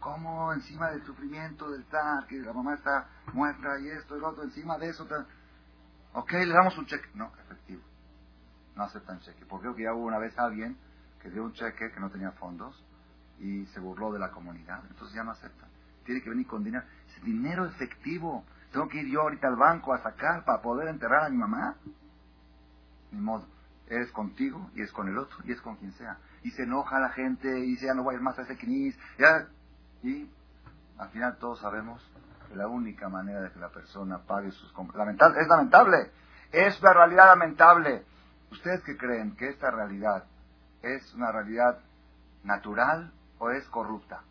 ¿Cómo 0.00 0.52
encima 0.52 0.90
del 0.90 1.04
sufrimiento 1.04 1.70
del 1.70 1.84
tal, 1.84 2.26
que 2.26 2.38
la 2.38 2.52
mamá 2.52 2.74
está 2.74 3.06
muerta 3.32 3.78
y 3.80 3.88
esto 3.88 4.16
lo 4.16 4.28
otro, 4.28 4.42
encima 4.42 4.76
de 4.78 4.88
eso? 4.88 5.06
Ok, 6.14 6.32
le 6.32 6.52
damos 6.52 6.76
un 6.78 6.86
cheque. 6.86 7.08
No, 7.14 7.32
efectivo. 7.44 7.82
No 8.74 8.84
aceptan 8.84 9.20
cheque. 9.20 9.44
Porque 9.46 9.64
creo 9.64 9.76
que 9.76 9.82
ya 9.84 9.94
hubo 9.94 10.06
una 10.06 10.18
vez 10.18 10.36
alguien 10.38 10.76
que 11.22 11.30
dio 11.30 11.44
un 11.44 11.52
cheque 11.52 11.92
que 11.92 12.00
no 12.00 12.10
tenía 12.10 12.32
fondos 12.32 12.82
y 13.38 13.66
se 13.66 13.80
burló 13.80 14.10
de 14.12 14.18
la 14.18 14.30
comunidad. 14.30 14.82
Entonces 14.88 15.14
ya 15.14 15.22
no 15.22 15.32
aceptan 15.32 15.70
tiene 16.10 16.22
que 16.22 16.30
venir 16.30 16.46
con 16.46 16.64
dinero. 16.64 16.84
Es 17.16 17.22
dinero 17.22 17.66
efectivo. 17.66 18.44
Tengo 18.72 18.88
que 18.88 18.98
ir 18.98 19.08
yo 19.08 19.22
ahorita 19.22 19.46
al 19.46 19.56
banco 19.56 19.94
a 19.94 20.02
sacar 20.02 20.44
para 20.44 20.60
poder 20.60 20.88
enterrar 20.88 21.26
a 21.26 21.28
mi 21.28 21.36
mamá. 21.36 21.76
Ni 23.12 23.20
modo. 23.20 23.46
Es 23.86 24.10
contigo 24.10 24.70
y 24.74 24.82
es 24.82 24.90
con 24.92 25.08
el 25.08 25.16
otro 25.16 25.38
y 25.44 25.52
es 25.52 25.60
con 25.60 25.76
quien 25.76 25.92
sea. 25.92 26.18
Y 26.42 26.50
se 26.52 26.62
enoja 26.62 26.98
la 26.98 27.10
gente 27.10 27.48
y 27.48 27.72
dice, 27.72 27.86
ya 27.86 27.94
no 27.94 28.02
voy 28.02 28.14
a 28.14 28.18
ir 28.18 28.22
más 28.22 28.38
a 28.38 28.42
ese 28.42 28.56
knis. 28.56 28.98
Y 30.02 30.30
al 30.98 31.08
final 31.10 31.36
todos 31.38 31.60
sabemos 31.60 32.02
que 32.48 32.56
la 32.56 32.66
única 32.66 33.08
manera 33.08 33.42
de 33.42 33.52
que 33.52 33.58
la 33.58 33.68
persona 33.68 34.18
pague 34.18 34.50
sus 34.50 34.72
compras 34.72 34.98
lamentable, 34.98 35.40
es 35.40 35.48
lamentable. 35.48 36.10
Es 36.52 36.80
una 36.80 36.92
realidad 36.92 37.26
lamentable. 37.26 38.04
¿Ustedes 38.50 38.82
qué 38.82 38.96
creen? 38.96 39.36
¿Que 39.36 39.50
esta 39.50 39.70
realidad 39.70 40.24
es 40.82 41.14
una 41.14 41.30
realidad 41.30 41.78
natural 42.42 43.12
o 43.38 43.50
es 43.50 43.64
corrupta? 43.68 44.22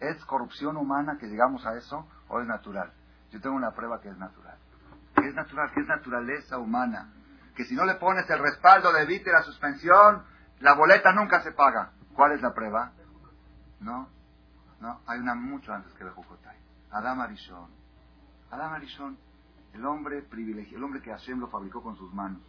¿Es 0.00 0.22
corrupción 0.24 0.76
humana 0.76 1.16
que 1.18 1.28
llegamos 1.28 1.64
a 1.64 1.76
eso 1.76 2.06
o 2.28 2.40
es 2.40 2.46
natural? 2.46 2.92
Yo 3.30 3.40
tengo 3.40 3.56
una 3.56 3.70
prueba 3.70 4.00
que 4.00 4.08
es 4.08 4.18
natural. 4.18 4.58
Que 5.14 5.28
es 5.28 5.34
natural, 5.34 5.70
que 5.72 5.80
es 5.80 5.86
naturaleza 5.86 6.58
humana. 6.58 7.08
Que 7.54 7.64
si 7.64 7.74
no 7.74 7.84
le 7.84 7.94
pones 7.94 8.28
el 8.30 8.38
respaldo 8.38 8.92
de 8.92 9.02
evite 9.02 9.30
la 9.30 9.42
suspensión, 9.42 10.24
la 10.60 10.74
boleta 10.74 11.12
nunca 11.12 11.42
se 11.42 11.52
paga. 11.52 11.92
¿Cuál 12.14 12.32
es 12.32 12.42
la 12.42 12.54
prueba? 12.54 12.92
No, 13.80 14.08
no, 14.80 15.00
hay 15.06 15.20
una 15.20 15.34
mucho 15.34 15.72
antes 15.72 15.92
que 15.94 16.04
Bejucotay. 16.04 16.56
Adam 16.90 17.20
Arishon. 17.20 17.70
Adam 18.50 18.72
Arishon, 18.72 19.18
el 19.72 19.86
hombre 19.86 20.22
privilegiado, 20.22 20.78
el 20.78 20.84
hombre 20.84 21.00
que 21.00 21.10
Hashem 21.10 21.38
lo 21.38 21.48
fabricó 21.48 21.82
con 21.82 21.96
sus 21.96 22.12
manos. 22.12 22.42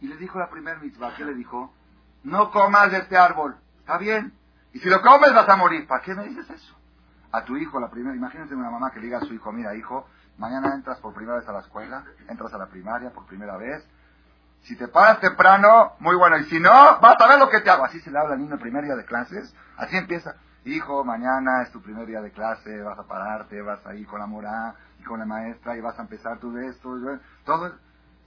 Y 0.00 0.08
le 0.08 0.16
dijo 0.16 0.38
la 0.38 0.50
primera 0.50 0.78
mitzvah, 0.78 1.14
¿qué 1.16 1.24
le 1.24 1.34
dijo? 1.34 1.72
No 2.22 2.50
comas 2.50 2.90
de 2.90 2.98
este 2.98 3.16
árbol. 3.16 3.56
¿Está 3.78 3.98
bien? 3.98 4.34
Y 4.72 4.78
si 4.78 4.90
lo 4.90 5.00
comes 5.00 5.32
vas 5.34 5.48
a 5.48 5.56
morir. 5.56 5.86
¿Para 5.86 6.02
qué 6.02 6.14
me 6.14 6.28
dices 6.28 6.48
eso? 6.50 6.76
A 7.32 7.44
tu 7.44 7.56
hijo, 7.56 7.80
la 7.80 7.90
primera, 7.90 8.14
imagínense 8.14 8.54
una 8.54 8.70
mamá 8.70 8.90
que 8.90 9.00
le 9.00 9.06
diga 9.06 9.18
a 9.18 9.22
su 9.22 9.32
hijo, 9.32 9.52
mira 9.52 9.74
hijo, 9.74 10.06
mañana 10.38 10.74
entras 10.74 10.98
por 11.00 11.14
primera 11.14 11.38
vez 11.38 11.48
a 11.48 11.52
la 11.52 11.60
escuela, 11.60 12.04
entras 12.28 12.52
a 12.52 12.58
la 12.58 12.66
primaria 12.66 13.10
por 13.10 13.26
primera 13.26 13.56
vez. 13.56 13.86
Si 14.62 14.76
te 14.76 14.88
paras 14.88 15.20
temprano, 15.20 15.92
muy 16.00 16.16
bueno. 16.16 16.38
Y 16.38 16.44
si 16.44 16.58
no, 16.58 16.70
vas 17.00 17.20
a 17.20 17.28
ver 17.28 17.38
lo 17.38 17.48
que 17.48 17.60
te 17.60 17.70
hago. 17.70 17.84
Así 17.84 18.00
se 18.00 18.10
le 18.10 18.18
habla 18.18 18.34
al 18.34 18.40
niño 18.40 18.54
el 18.54 18.60
primer 18.60 18.84
día 18.84 18.96
de 18.96 19.04
clases. 19.04 19.54
Así 19.76 19.96
empieza. 19.96 20.34
Hijo, 20.64 21.04
mañana 21.04 21.62
es 21.62 21.70
tu 21.70 21.80
primer 21.80 22.06
día 22.06 22.20
de 22.20 22.32
clase, 22.32 22.82
vas 22.82 22.98
a 22.98 23.06
pararte, 23.06 23.62
vas 23.62 23.86
a 23.86 23.94
ir 23.94 24.04
con 24.08 24.18
la 24.18 24.26
morá 24.26 24.74
y 24.98 25.04
con 25.04 25.20
la 25.20 25.24
maestra 25.24 25.76
y 25.76 25.80
vas 25.80 25.96
a 25.96 26.02
empezar 26.02 26.40
tú 26.40 26.52
de 26.52 26.66
esto. 26.66 26.92
Todo. 27.44 27.72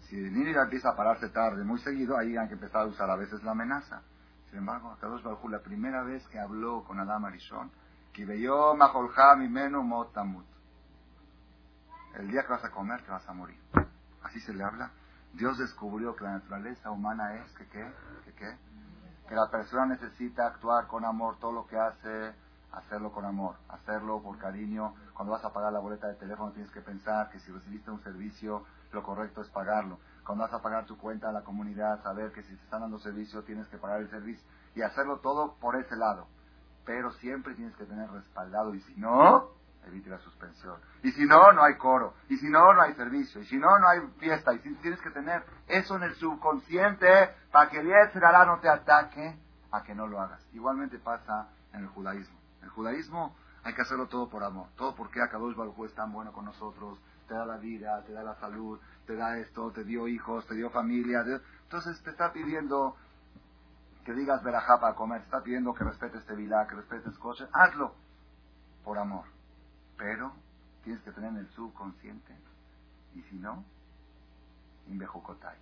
Si 0.04 0.18
el 0.18 0.34
niño 0.34 0.54
ya 0.54 0.62
empieza 0.62 0.92
a 0.92 0.96
pararse 0.96 1.28
tarde, 1.30 1.66
muy 1.66 1.80
seguido, 1.80 2.18
ahí 2.18 2.38
hay 2.38 2.48
que 2.48 2.54
empezar 2.54 2.84
a 2.84 2.86
usar 2.86 3.10
a 3.10 3.18
veces 3.18 3.44
la 3.44 3.51
amenaza. 3.51 4.01
Sin 4.50 4.60
embargo, 4.60 4.98
Kadosh 5.01 5.22
Baruj 5.22 5.50
la 5.50 5.60
primera 5.60 6.01
vez 6.04 6.25
que 6.30 6.39
habló 6.39 6.84
con 6.86 7.00
Adam 7.00 7.25
Arishon, 7.25 7.70
que 8.13 8.25
veyó 8.25 8.74
mi 9.38 9.50
menu 9.50 9.84
motamut. 9.84 10.46
El 12.16 12.30
día 12.30 12.44
que 12.44 12.50
vas 12.50 12.63
a 12.63 12.72
comer 12.72 13.02
te 13.04 13.12
vas 13.12 13.28
a 13.28 13.34
morir. 13.34 13.60
Así 14.24 14.39
se 14.41 14.54
le 14.54 14.63
habla. 14.63 14.91
Dios 15.34 15.58
descubrió 15.58 16.15
que 16.15 16.24
la 16.24 16.34
naturaleza 16.34 16.91
humana 16.91 17.36
es 17.36 17.52
que 17.54 17.67
qué, 17.67 17.93
que 18.26 18.34
qué, 18.34 18.58
que 19.28 19.36
la 19.36 19.50
persona 19.50 19.86
necesita 19.86 20.48
actuar 20.48 20.88
con 20.88 21.06
amor, 21.06 21.38
todo 21.39 21.52
lo 21.52 21.67
que 21.67 21.78
hace, 21.78 22.34
hacerlo 22.72 23.12
con 23.12 23.26
amor, 23.26 23.56
hacerlo 23.69 24.22
por 24.22 24.38
cariño. 24.39 24.95
Cuando 25.13 25.34
vas 25.34 25.45
a 25.45 25.54
pagar 25.54 25.72
la 25.72 25.80
boleta 25.80 26.08
de 26.08 26.15
teléfono 26.15 26.52
tienes 26.52 26.72
que 26.72 26.82
pensar 26.82 27.30
que 27.30 27.39
si 27.39 27.52
recibiste 27.52 27.91
un 27.91 28.02
servicio, 28.02 28.65
lo 28.91 29.04
correcto 29.04 29.41
es 29.41 29.50
pagarlo. 29.50 30.00
Cuando 30.26 30.43
vas 30.43 30.54
a 30.54 30.62
pagar 30.62 30.86
tu 30.86 30.98
cuenta 30.98 31.30
a 31.30 31.32
la 31.32 31.43
comunidad, 31.43 32.02
saber 32.04 32.32
que 32.32 32.43
si 32.43 32.56
te 32.56 32.63
están 32.63 32.82
dando 32.82 33.00
servicio 33.00 33.43
tienes 33.43 33.67
que 33.67 33.78
pagar 33.78 34.02
el 34.02 34.10
servicio 34.10 34.45
y 34.76 34.82
hacerlo 34.82 35.19
todo 35.19 35.56
por 35.60 35.76
ese 35.76 35.95
lado. 35.95 36.28
Pero 36.86 37.12
siempre 37.13 37.56
tienes 37.56 37.76
que 37.76 37.86
tener 37.86 38.10
respaldado 38.10 38.74
y 38.74 38.82
si 38.82 38.95
no, 38.95 39.50
evite 39.86 40.10
la 40.10 40.20
suspensión. 40.20 40.80
Y 41.04 41.12
si 41.12 41.26
no, 41.26 41.52
no 41.52 41.63
hay 41.63 41.76
coro. 41.78 42.13
Y 42.30 42.38
si 42.38 42.50
no, 42.50 42.74
no 42.74 42.82
hay 42.82 42.94
servicio. 42.94 43.42
Y 43.42 43.46
si 43.46 43.58
no, 43.58 43.80
no 43.80 43.88
hay 43.88 44.02
fiesta. 44.20 44.54
Y 44.54 44.60
si 44.60 44.74
tienes 44.76 45.02
que 45.02 45.12
tener 45.12 45.44
eso 45.68 45.96
en 45.96 46.04
el 46.04 46.15
subconsciente 46.15 47.36
para 47.52 47.70
que 47.70 47.80
el 47.80 47.88
Yetzirah 47.88 48.46
no 48.46 48.60
te 48.60 48.70
ataque 48.70 49.38
a 49.72 49.84
que 49.84 49.96
no 49.96 50.08
lo 50.08 50.20
hagas. 50.20 50.46
Igualmente 50.54 51.00
pasa 51.00 51.50
en 51.74 51.82
el 51.82 51.88
judaísmo. 51.88 52.38
En 52.60 52.65
el 52.65 52.70
judaísmo 52.72 53.36
hay 53.63 53.74
que 53.74 53.82
hacerlo 53.82 54.08
todo 54.08 54.30
por 54.30 54.44
amor. 54.44 54.68
Todo 54.76 54.96
porque 54.96 55.22
Akadosh 55.22 55.56
Baruj 55.56 55.86
es 55.86 55.94
tan 55.94 56.12
bueno 56.12 56.32
con 56.32 56.46
nosotros. 56.46 57.00
Te 57.28 57.34
da 57.36 57.46
la 57.46 57.58
vida, 57.58 58.04
te 58.06 58.13
da 58.13 58.24
la 58.24 58.36
salud, 58.36 58.80
te 59.06 59.15
da 59.15 59.38
esto, 59.38 59.72
te 59.72 59.84
dio 59.84 60.08
hijos, 60.08 60.48
te 60.48 60.56
dio 60.56 60.70
familia. 60.72 61.24
Entonces 61.63 62.02
te 62.04 62.10
está 62.10 62.34
pidiendo 62.34 62.96
que 64.04 64.13
digas 64.13 64.44
verajá 64.44 64.80
para 64.80 64.96
comer, 64.96 65.20
te 65.20 65.26
está 65.26 65.44
pidiendo 65.44 65.74
que 65.74 65.84
respetes 65.84 66.22
este 66.22 66.34
vilá, 66.34 66.65
que 66.68 66.76
respetes 66.76 67.15
coche, 67.20 67.46
hazlo 67.54 67.94
por 68.84 68.98
amor. 68.98 69.26
Pero 69.99 70.33
tienes 70.83 71.03
que 71.03 71.12
tener 71.12 71.29
en 71.29 71.38
el 71.38 71.49
subconsciente. 71.49 72.33
Y 73.13 73.21
si 73.23 73.35
no, 73.35 73.63
inbejucotay. 74.88 75.57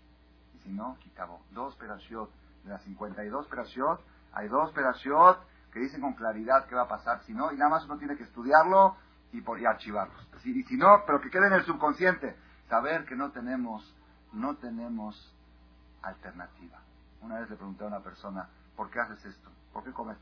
Y 0.56 0.60
si 0.60 0.69
no, 0.69 0.95
quitabo. 1.00 1.41
Dos 1.52 1.76
perashiot. 1.76 2.32
De 2.63 2.69
las 2.69 2.84
52 2.84 3.47
perashiot, 3.47 4.02
hay 4.34 4.47
dos 4.47 4.71
perashiot 4.73 5.39
que 5.71 5.80
dicen 5.80 6.02
con 6.02 6.13
claridad 6.13 6.67
qué 6.67 6.76
va 6.76 6.84
a 6.84 6.88
pasar. 6.88 7.23
Si 7.23 7.34
no, 7.34 7.52
y 7.52 7.58
nada 7.58 7.71
más 7.71 7.86
uno 7.86 7.97
tiene 7.97 8.15
que 8.15 8.23
estudiarlo 8.23 8.95
y, 9.32 9.41
por, 9.41 9.60
y 9.60 9.65
archivarlos. 9.65 10.30
Si 10.41 10.78
no, 10.78 11.04
pero 11.06 11.19
que 11.19 11.30
quede 11.30 11.47
en 11.47 11.54
el 11.54 11.63
subconsciente 11.63 12.36
saber 12.67 13.06
que 13.06 13.15
no 13.15 13.32
tenemos, 13.32 13.95
no 14.34 14.58
tenemos 14.58 15.36
alternativa. 16.02 16.80
Una 17.21 17.39
vez 17.39 17.50
le 17.50 17.56
pregunté 17.56 17.84
a 17.84 17.88
una 17.88 18.02
persona, 18.02 18.47
¿por 18.76 18.89
qué 18.91 19.00
haces 19.00 19.26
esto? 19.26 19.50
¿Por 19.73 19.84
qué 19.84 19.91
comes? 19.91 20.17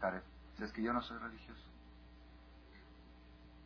Si 0.56 0.64
es 0.64 0.72
que 0.72 0.82
yo 0.82 0.94
no 0.94 1.02
soy 1.02 1.18
religioso. 1.18 1.75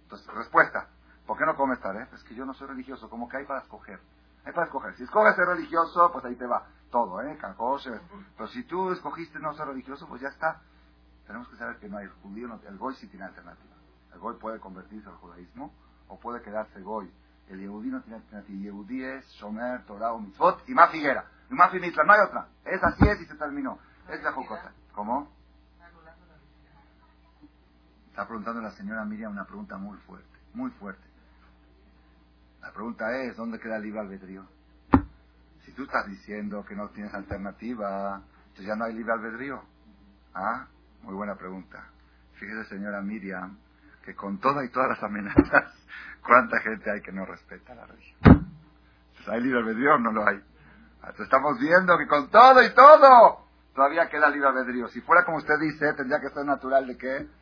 Entonces, 0.09 0.27
respuesta, 0.33 0.87
¿por 1.27 1.37
qué 1.37 1.45
no 1.45 1.55
comes 1.55 1.79
taref? 1.79 2.11
Es 2.13 2.23
que 2.23 2.33
yo 2.33 2.45
no 2.45 2.53
soy 2.53 2.67
religioso, 2.67 3.09
como 3.09 3.29
que 3.29 3.37
hay 3.37 3.45
para 3.45 3.61
escoger. 3.61 3.99
Hay 4.43 4.53
para 4.53 4.65
escoger. 4.65 4.95
Si 4.95 5.03
escoges 5.03 5.35
ser 5.35 5.45
religioso, 5.45 6.11
pues 6.11 6.25
ahí 6.25 6.35
te 6.35 6.47
va 6.47 6.65
todo, 6.89 7.21
¿eh? 7.21 7.37
Pero 8.35 8.47
si 8.47 8.63
tú 8.63 8.91
escogiste 8.91 9.39
no 9.39 9.53
ser 9.53 9.67
religioso, 9.67 10.07
pues 10.07 10.21
ya 10.21 10.29
está. 10.29 10.61
Tenemos 11.27 11.47
que 11.49 11.57
saber 11.57 11.77
que 11.77 11.87
no 11.87 11.99
hay 11.99 12.07
judío, 12.23 12.47
no, 12.47 12.59
el 12.67 12.77
goy 12.77 12.95
sí 12.95 13.07
tiene 13.07 13.25
alternativa. 13.25 13.75
El 14.13 14.19
goy 14.19 14.35
puede 14.37 14.59
convertirse 14.59 15.07
al 15.07 15.15
judaísmo 15.17 15.71
o 16.07 16.19
puede 16.19 16.41
quedarse 16.41 16.81
goy 16.81 17.11
el 17.49 17.59
Yehudí 17.59 17.89
no 17.89 18.01
tiene 18.01 18.17
alternativa. 18.17 18.59
Yehudí 18.59 19.03
es 19.03 19.25
Shomer, 19.33 19.83
Torah 19.85 20.11
y 20.67 20.73
más 20.73 20.91
Figuera. 20.91 21.25
Y 21.49 21.53
más 21.55 21.73
Mitzvah, 21.73 22.03
no 22.03 22.13
hay 22.13 22.19
otra. 22.21 22.47
Es 22.63 22.83
así 22.83 23.07
es 23.07 23.21
y 23.21 23.25
se 23.25 23.35
terminó. 23.35 23.79
Es 24.07 24.21
la 24.21 24.31
Jocota. 24.31 24.71
¿Cómo? 24.93 25.31
Está 28.19 28.27
preguntando 28.27 28.59
la 28.59 28.71
señora 28.71 29.05
Miriam 29.05 29.31
una 29.31 29.45
pregunta 29.45 29.77
muy 29.77 29.97
fuerte, 29.99 30.37
muy 30.53 30.69
fuerte. 30.71 31.07
La 32.61 32.69
pregunta 32.73 33.05
es, 33.15 33.37
¿dónde 33.37 33.57
queda 33.61 33.77
el 33.77 33.83
libre 33.83 34.01
albedrío? 34.01 34.45
Si 35.63 35.71
tú 35.71 35.83
estás 35.83 36.05
diciendo 36.05 36.65
que 36.65 36.75
no 36.75 36.89
tienes 36.89 37.13
alternativa, 37.13 38.21
entonces 38.47 38.65
ya 38.65 38.75
no 38.75 38.83
hay 38.83 38.93
libre 38.93 39.13
albedrío. 39.13 39.63
Ah, 40.33 40.67
muy 41.03 41.13
buena 41.15 41.35
pregunta. 41.35 41.81
Fíjese, 42.33 42.65
señora 42.65 43.01
Miriam, 43.01 43.57
que 44.03 44.13
con 44.15 44.37
todas 44.39 44.65
y 44.65 44.69
todas 44.69 44.89
las 44.89 45.01
amenazas 45.01 45.73
¿Cuánta 46.21 46.59
gente 46.59 46.91
hay 46.91 46.99
que 46.99 47.13
no 47.13 47.23
respeta 47.25 47.73
la 47.73 47.85
religión? 47.85 48.51
¿Hay 49.27 49.39
libre 49.39 49.59
albedrío 49.59 49.95
o 49.95 49.97
no 49.97 50.11
lo 50.11 50.27
hay? 50.27 50.43
estamos 51.19 51.57
viendo 51.57 51.97
que 51.97 52.07
con 52.07 52.29
todo 52.29 52.61
y 52.63 52.73
todo 52.73 53.47
todavía 53.73 54.09
queda 54.09 54.29
libre 54.29 54.49
albedrío. 54.49 54.89
Si 54.89 54.99
fuera 54.99 55.23
como 55.23 55.37
usted 55.37 55.57
dice, 55.61 55.93
tendría 55.93 56.19
que 56.19 56.35
ser 56.35 56.43
natural 56.43 56.85
de 56.85 56.97
que, 56.97 57.38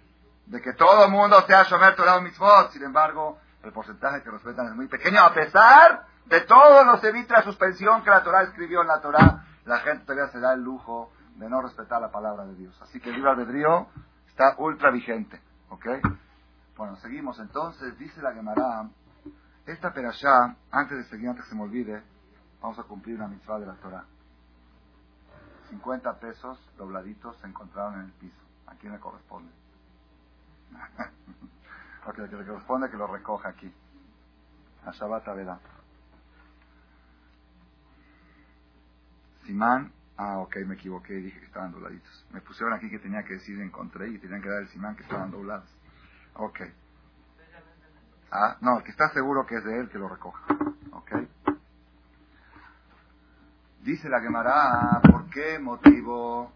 de 0.48 0.62
que 0.62 0.74
todo 0.74 1.06
el 1.06 1.12
mundo 1.12 1.40
sea 1.42 1.64
Shomer 1.64 1.96
Torah 1.96 2.22
Mitzvot. 2.22 2.72
Sin 2.72 2.84
embargo, 2.84 3.40
el 3.64 3.72
porcentaje 3.72 4.24
que 4.24 4.32
respetan 4.32 4.68
es 4.68 4.76
muy 4.76 4.88
pequeño, 4.88 5.22
a 5.22 5.34
pesar 5.34 6.06
de 6.26 6.42
todos 6.42 6.86
los 6.86 7.04
evita 7.04 7.42
suspensión 7.44 8.04
que 8.04 8.10
la 8.10 8.24
Torah 8.24 8.44
escribió 8.44 8.82
en 8.82 8.88
la 8.88 9.02
Torah, 9.02 9.46
la 9.66 9.80
gente 9.80 10.06
todavía 10.06 10.28
se 10.32 10.40
da 10.40 10.54
el 10.54 10.62
lujo 10.62 11.12
de 11.36 11.50
no 11.50 11.62
respetar 11.62 12.02
la 12.02 12.12
palabra 12.12 12.46
de 12.46 12.56
Dios. 12.56 12.82
Así 12.82 13.00
que 13.00 13.10
el 13.10 13.16
libre 13.16 13.32
albedrío 13.32 13.88
está 14.28 14.56
ultra 14.58 14.92
vigente. 14.92 15.42
¿Ok? 15.70 15.86
Bueno, 16.78 16.96
seguimos 16.98 17.40
entonces, 17.40 17.98
dice 17.98 18.22
la 18.22 18.34
Gemara, 18.34 18.90
esta 19.66 19.92
perashá, 19.92 20.56
antes 20.72 20.98
de 20.98 21.04
seguir, 21.06 21.30
antes 21.30 21.44
que 21.44 21.50
se 21.50 21.56
me 21.56 21.64
olvide, 21.64 22.04
vamos 22.62 22.80
a 22.80 22.84
cumplir 22.84 23.16
una 23.16 23.28
mitzvah 23.28 23.60
de 23.60 23.66
la 23.66 23.76
Torah. 23.76 24.06
50 25.70 26.20
pesos 26.20 26.58
dobladitos 26.78 27.36
se 27.38 27.48
encontraron 27.48 27.96
en 27.96 28.06
el 28.06 28.12
piso. 28.14 28.38
¿A 28.68 28.76
quién 28.76 28.94
le 28.94 29.00
corresponde? 29.00 29.52
ok, 32.08 32.16
que 32.16 32.36
le 32.36 32.46
corresponde 32.46 32.90
que 32.90 32.98
lo 32.98 33.08
recoja 33.08 33.50
aquí. 33.50 33.74
A 34.86 34.92
Shabbat. 34.92 35.26
Simán. 39.46 39.92
Ah, 40.18 40.40
ok, 40.40 40.58
me 40.66 40.76
equivoqué, 40.76 41.14
dije 41.14 41.40
que 41.40 41.46
estaban 41.46 41.72
dobladitos. 41.72 42.26
Me 42.32 42.42
pusieron 42.42 42.74
aquí 42.74 42.90
que 42.90 42.98
tenía 42.98 43.24
que 43.24 43.36
decir 43.36 43.62
encontré 43.62 44.10
y 44.10 44.18
tenían 44.18 44.42
que 44.42 44.50
dar 44.50 44.62
el 44.64 44.68
simán 44.70 44.96
que 44.96 45.04
estaban 45.04 45.30
doblados. 45.30 45.70
Ok. 46.34 46.62
Ah, 48.32 48.58
no, 48.62 48.80
el 48.80 48.84
que 48.84 48.92
está 48.92 49.10
seguro 49.10 49.46
que 49.46 49.56
es 49.56 49.64
de 49.64 49.80
él, 49.80 49.90
que 49.90 50.00
lo 50.00 50.10
recoja. 50.10 50.44
Ok. 50.92 51.12
Dice 53.84 54.10
la 54.10 54.20
Gemara, 54.20 55.02
¿por 55.10 55.30
qué 55.30 55.60
motivo, 55.60 56.52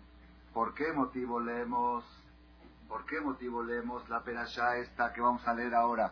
por 0.53 0.73
qué 0.73 0.91
motivo 0.91 1.39
leemos, 1.39 2.03
por 2.91 3.05
qué 3.05 3.21
motivo 3.21 3.63
leemos 3.63 4.07
la 4.09 4.21
perashá 4.21 4.75
esta 4.75 5.13
que 5.13 5.21
vamos 5.21 5.47
a 5.47 5.53
leer 5.53 5.73
ahora? 5.73 6.11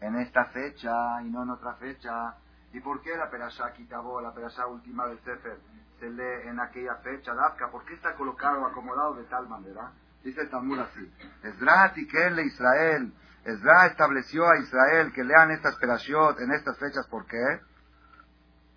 En 0.00 0.16
esta 0.16 0.46
fecha 0.46 1.22
y 1.22 1.30
no 1.30 1.44
en 1.44 1.50
otra 1.50 1.74
fecha. 1.74 2.34
¿Y 2.72 2.80
por 2.80 3.00
qué 3.00 3.16
la 3.16 3.30
perashá 3.30 3.72
Kitabó, 3.74 4.20
la 4.20 4.34
perashá 4.34 4.66
última 4.66 5.06
del 5.06 5.20
Sefer, 5.20 5.60
se 6.00 6.10
lee 6.10 6.48
en 6.48 6.58
aquella 6.58 6.96
fecha, 6.96 7.32
Dafka? 7.32 7.70
¿Por 7.70 7.84
qué 7.84 7.94
está 7.94 8.16
colocado, 8.16 8.66
acomodado 8.66 9.14
de 9.14 9.22
tal 9.26 9.48
manera? 9.48 9.92
Dice 10.24 10.40
el 10.40 10.50
Talmud 10.50 10.80
así. 10.80 11.14
Esdra 11.44 11.94
le 11.94 12.42
Israel. 12.42 13.14
Esdra 13.44 13.86
estableció 13.86 14.48
a 14.48 14.58
Israel 14.58 15.12
que 15.12 15.22
lean 15.22 15.52
estas 15.52 15.76
perashot 15.76 16.40
en 16.40 16.50
estas 16.50 16.76
fechas. 16.76 17.06
¿Por 17.06 17.24
qué? 17.26 17.60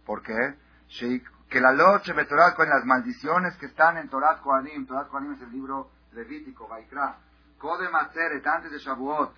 ¿Por 0.06 0.21
qué? 0.21 0.56
Que 1.49 1.59
la 1.59 1.73
noche 1.73 2.13
Torah 2.25 2.53
con 2.53 2.69
las 2.69 2.85
maldiciones 2.85 3.57
que 3.57 3.65
están 3.65 3.97
en 3.97 4.07
Torah 4.07 4.38
Kohanim. 4.38 4.85
Torah 4.85 5.07
Kohanim 5.07 5.33
es 5.33 5.41
el 5.41 5.51
libro 5.51 5.89
levítico, 6.12 6.67
Vaikra. 6.67 7.17
Kodem 7.57 7.93
Atzeret, 7.95 8.45
antes 8.45 8.71
de 8.71 8.77
Shavuot. 8.77 9.33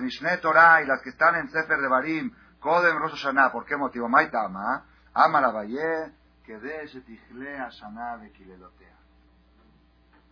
Mishne 0.00 0.38
Torah 0.38 0.82
y 0.82 0.86
las 0.86 1.02
que 1.02 1.10
están 1.10 1.34
en 1.36 1.50
Sefer 1.50 1.78
de 1.78 1.88
Barim. 1.88 2.34
Kodem 2.58 2.96
Rosh 2.96 3.12
Hashanah. 3.12 3.52
¿Por 3.52 3.66
qué 3.66 3.76
motivo? 3.76 4.08
Maitama. 4.08 4.86
Ama 5.12 5.40
la 5.42 5.50
Valle. 5.50 6.14
De 6.46 6.86
Shetichle 6.86 7.58
Hashanah 7.58 8.16
de 8.16 8.32
Kilelotea. 8.32 8.96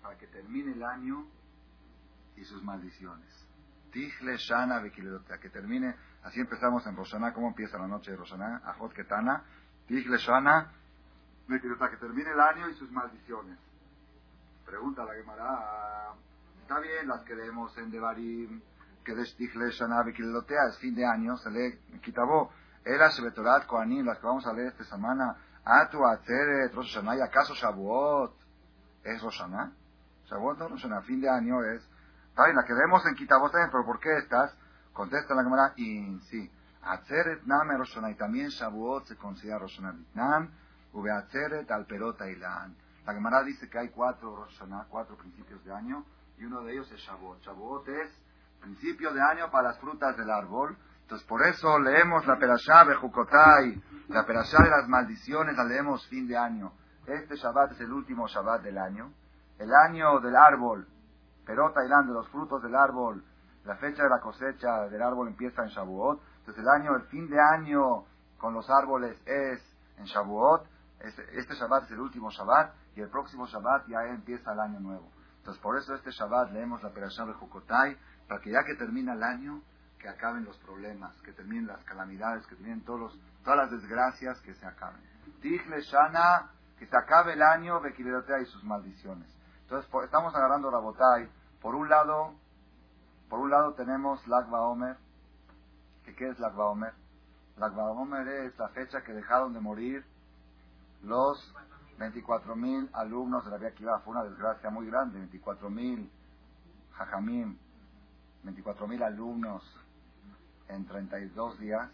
Para 0.02 0.16
que 0.16 0.26
termine 0.26 0.72
el 0.72 0.83
año 0.83 1.26
y 2.37 2.44
sus 2.44 2.62
maldiciones. 2.62 3.46
Tichle 3.92 4.38
Shana 4.38 4.83
Kilelotea. 4.90 5.37
Que 5.38 5.50
termine. 5.50 5.94
Así 6.24 6.40
empezamos 6.40 6.87
en 6.87 6.96
Roshaná. 6.96 7.35
¿Cómo 7.35 7.48
empieza 7.48 7.78
la 7.78 7.87
noche 7.87 8.11
de 8.11 8.16
Roshaná? 8.16 8.62
Ajot 8.64 8.94
Ketana 8.94 9.44
que 11.59 11.97
termine 11.97 12.31
el 12.31 12.41
año 12.41 12.69
y 12.69 12.75
sus 12.75 12.91
maldiciones. 12.93 13.59
Pregunta 14.65 15.05
la 15.05 15.15
Gemara, 15.15 16.13
está 16.63 16.79
bien, 16.79 17.09
las 17.09 17.23
que 17.25 17.35
leemos 17.35 17.77
en 17.79 17.91
Devarim, 17.91 18.63
que 19.05 19.15
de 19.15 19.25
Shana 19.25 20.05
Bekilotea 20.05 20.69
es 20.69 20.79
fin 20.79 20.95
de 20.95 21.05
año, 21.05 21.37
se 21.39 21.51
lee 21.51 21.81
Kitabó, 22.03 22.53
Era 22.85 23.09
Shebetorat 23.09 23.67
Koanim, 23.67 24.07
las 24.07 24.19
que 24.19 24.27
vamos 24.27 24.47
a 24.47 24.53
leer 24.53 24.69
esta 24.69 24.85
semana, 24.85 25.37
Atu 25.65 26.07
Atzeret, 26.07 26.73
Rosh 26.73 26.95
Hashanah, 26.95 27.17
y 27.17 27.21
acaso 27.21 27.55
Shavuot, 27.55 28.37
¿es 29.03 29.21
Rosh 29.21 29.39
Hashanah? 29.39 29.73
Shavuot 30.27 30.59
no 30.59 30.69
Rosh 30.69 30.83
Hashanah, 30.83 31.03
fin 31.03 31.21
de 31.21 31.29
año 31.29 31.65
es, 31.65 31.83
está 32.29 32.45
bien, 32.45 32.55
la 32.55 32.65
que 32.65 32.75
leemos 32.75 33.05
en 33.07 33.17
Kitabó 33.17 33.51
también, 33.51 33.71
pero 33.73 33.85
¿por 33.85 33.99
qué 33.99 34.19
estas? 34.19 34.57
Contesta 34.93 35.35
la 35.35 35.43
Gemara, 35.43 35.73
y 35.77 36.17
sí, 36.31 36.49
Atzeret 36.83 37.43
Name 37.45 37.77
Roshana 37.77 38.11
y 38.11 38.15
también 38.15 38.49
Shavuot 38.49 39.07
se 39.07 39.17
considera 39.17 39.59
Roshana 39.59 39.93
Vitnam, 39.93 40.51
Ube 40.92 41.11
Atzeret 41.11 41.70
Alperota 41.70 42.29
Ilan. 42.29 42.76
La 43.07 43.14
Gemara 43.14 43.42
dice 43.42 43.68
que 43.68 43.79
hay 43.79 43.88
cuatro 43.88 44.37
Roshana, 44.37 44.87
cuatro 44.88 45.16
principios 45.16 45.64
de 45.64 45.72
año, 45.72 46.05
y 46.38 46.44
uno 46.44 46.62
de 46.62 46.72
ellos 46.72 46.90
es 46.92 47.00
Shavuot. 47.00 47.40
Shavuot 47.40 47.88
es 47.88 48.11
principio 48.61 49.12
de 49.12 49.20
año 49.20 49.50
para 49.50 49.68
las 49.68 49.79
frutas 49.79 50.16
del 50.16 50.31
árbol. 50.31 50.76
Entonces 51.03 51.26
por 51.26 51.44
eso 51.46 51.79
leemos 51.79 52.26
la 52.26 52.38
Perashá 52.38 52.85
Bejukotai, 52.85 53.83
la 54.09 54.24
Perashá 54.24 54.62
de 54.62 54.70
las 54.70 54.88
maldiciones, 54.88 55.57
la 55.57 55.64
leemos 55.64 56.07
fin 56.09 56.29
de 56.29 56.37
año. 56.37 56.72
Este 57.07 57.37
Shabbat 57.37 57.72
es 57.72 57.81
el 57.81 57.92
último 57.92 58.29
Shabbat 58.29 58.62
del 58.62 58.79
año. 58.79 59.12
El 59.59 59.72
año 59.74 60.20
del 60.20 60.37
árbol, 60.37 60.87
Perota 61.44 61.85
Ilan, 61.85 62.07
de 62.07 62.12
los 62.14 62.29
frutos 62.29 62.62
del 62.62 62.74
árbol, 62.76 63.24
la 63.64 63.76
fecha 63.76 64.03
de 64.03 64.09
la 64.09 64.20
cosecha 64.20 64.88
del 64.88 65.03
árbol 65.03 65.29
empieza 65.29 65.62
en 65.62 65.68
Shavuot. 65.68 66.20
Entonces 66.38 66.62
el 66.62 66.68
año, 66.68 66.96
el 66.96 67.03
fin 67.05 67.29
de 67.29 67.38
año 67.40 68.05
con 68.38 68.55
los 68.55 68.68
árboles 68.70 69.20
es 69.26 69.62
en 69.98 70.05
Shavuot. 70.05 70.66
Este, 71.01 71.55
Shabbat 71.55 71.85
es 71.85 71.91
el 71.93 72.01
último 72.01 72.31
Shabbat 72.31 72.75
y 72.95 73.01
el 73.01 73.09
próximo 73.09 73.47
Shabbat 73.47 73.87
ya 73.89 74.03
empieza 74.09 74.53
el 74.53 74.61
año 74.61 74.81
nuevo. 74.81 75.11
Entonces 75.39 75.63
por 75.63 75.79
eso 75.79 75.95
este 75.95 76.11
Shabbat 76.11 76.53
leemos 76.53 76.83
la 76.83 76.91
Perashá 76.91 77.25
de 77.25 77.33
Jukotai 77.33 77.97
para 78.29 78.41
que 78.41 78.51
ya 78.51 78.63
que 78.65 78.75
termina 78.75 79.15
el 79.15 79.23
año, 79.23 79.63
que 79.99 80.09
acaben 80.09 80.45
los 80.45 80.57
problemas, 80.59 81.15
que 81.23 81.33
terminen 81.33 81.67
las 81.67 81.83
calamidades, 81.85 82.47
que 82.47 82.55
terminen 82.55 82.85
todos 82.85 83.19
todas 83.45 83.59
las 83.59 83.71
desgracias, 83.71 84.41
que 84.43 84.55
se 84.55 84.67
acaben. 84.67 85.01
Tichle 85.41 85.81
Shana, 85.81 86.51
que 86.79 86.87
se 86.87 86.97
acabe 86.97 87.33
el 87.33 87.43
año, 87.43 87.81
Bekilerotea 87.81 88.41
y 88.41 88.47
sus 88.47 88.63
maldiciones. 88.65 89.29
Entonces 89.63 89.91
estamos 90.05 90.35
agarrando 90.35 90.71
Rabotai. 90.71 91.29
Por 91.61 91.75
un 91.75 91.89
lado, 91.89 92.35
por 93.29 93.41
un 93.41 93.51
lado 93.51 93.75
tenemos 93.75 94.27
Lagba 94.27 94.63
Omer, 94.63 94.97
¿Qué 96.17 96.29
es 96.29 96.39
la 96.39 96.49
Omer? 96.49 96.93
La 97.57 97.69
Omer 97.69 98.27
es 98.29 98.59
la 98.59 98.69
fecha 98.71 99.03
que 99.03 99.13
dejaron 99.13 99.55
de 99.55 99.61
morir 99.61 100.05
los 101.03 101.55
24.000 101.99 102.91
alumnos 102.95 103.45
de 103.45 103.51
la 103.51 103.59
Vía 103.59 103.75
Kiva. 103.75 104.01
Fue 104.01 104.13
una 104.13 104.25
desgracia 104.25 104.71
muy 104.71 104.87
grande, 104.87 105.21
24.000 105.31 106.09
jajamim, 106.93 107.59
24.000 108.45 109.05
alumnos 109.05 109.63
en 110.69 110.87
32 110.87 111.59
días. 111.59 111.91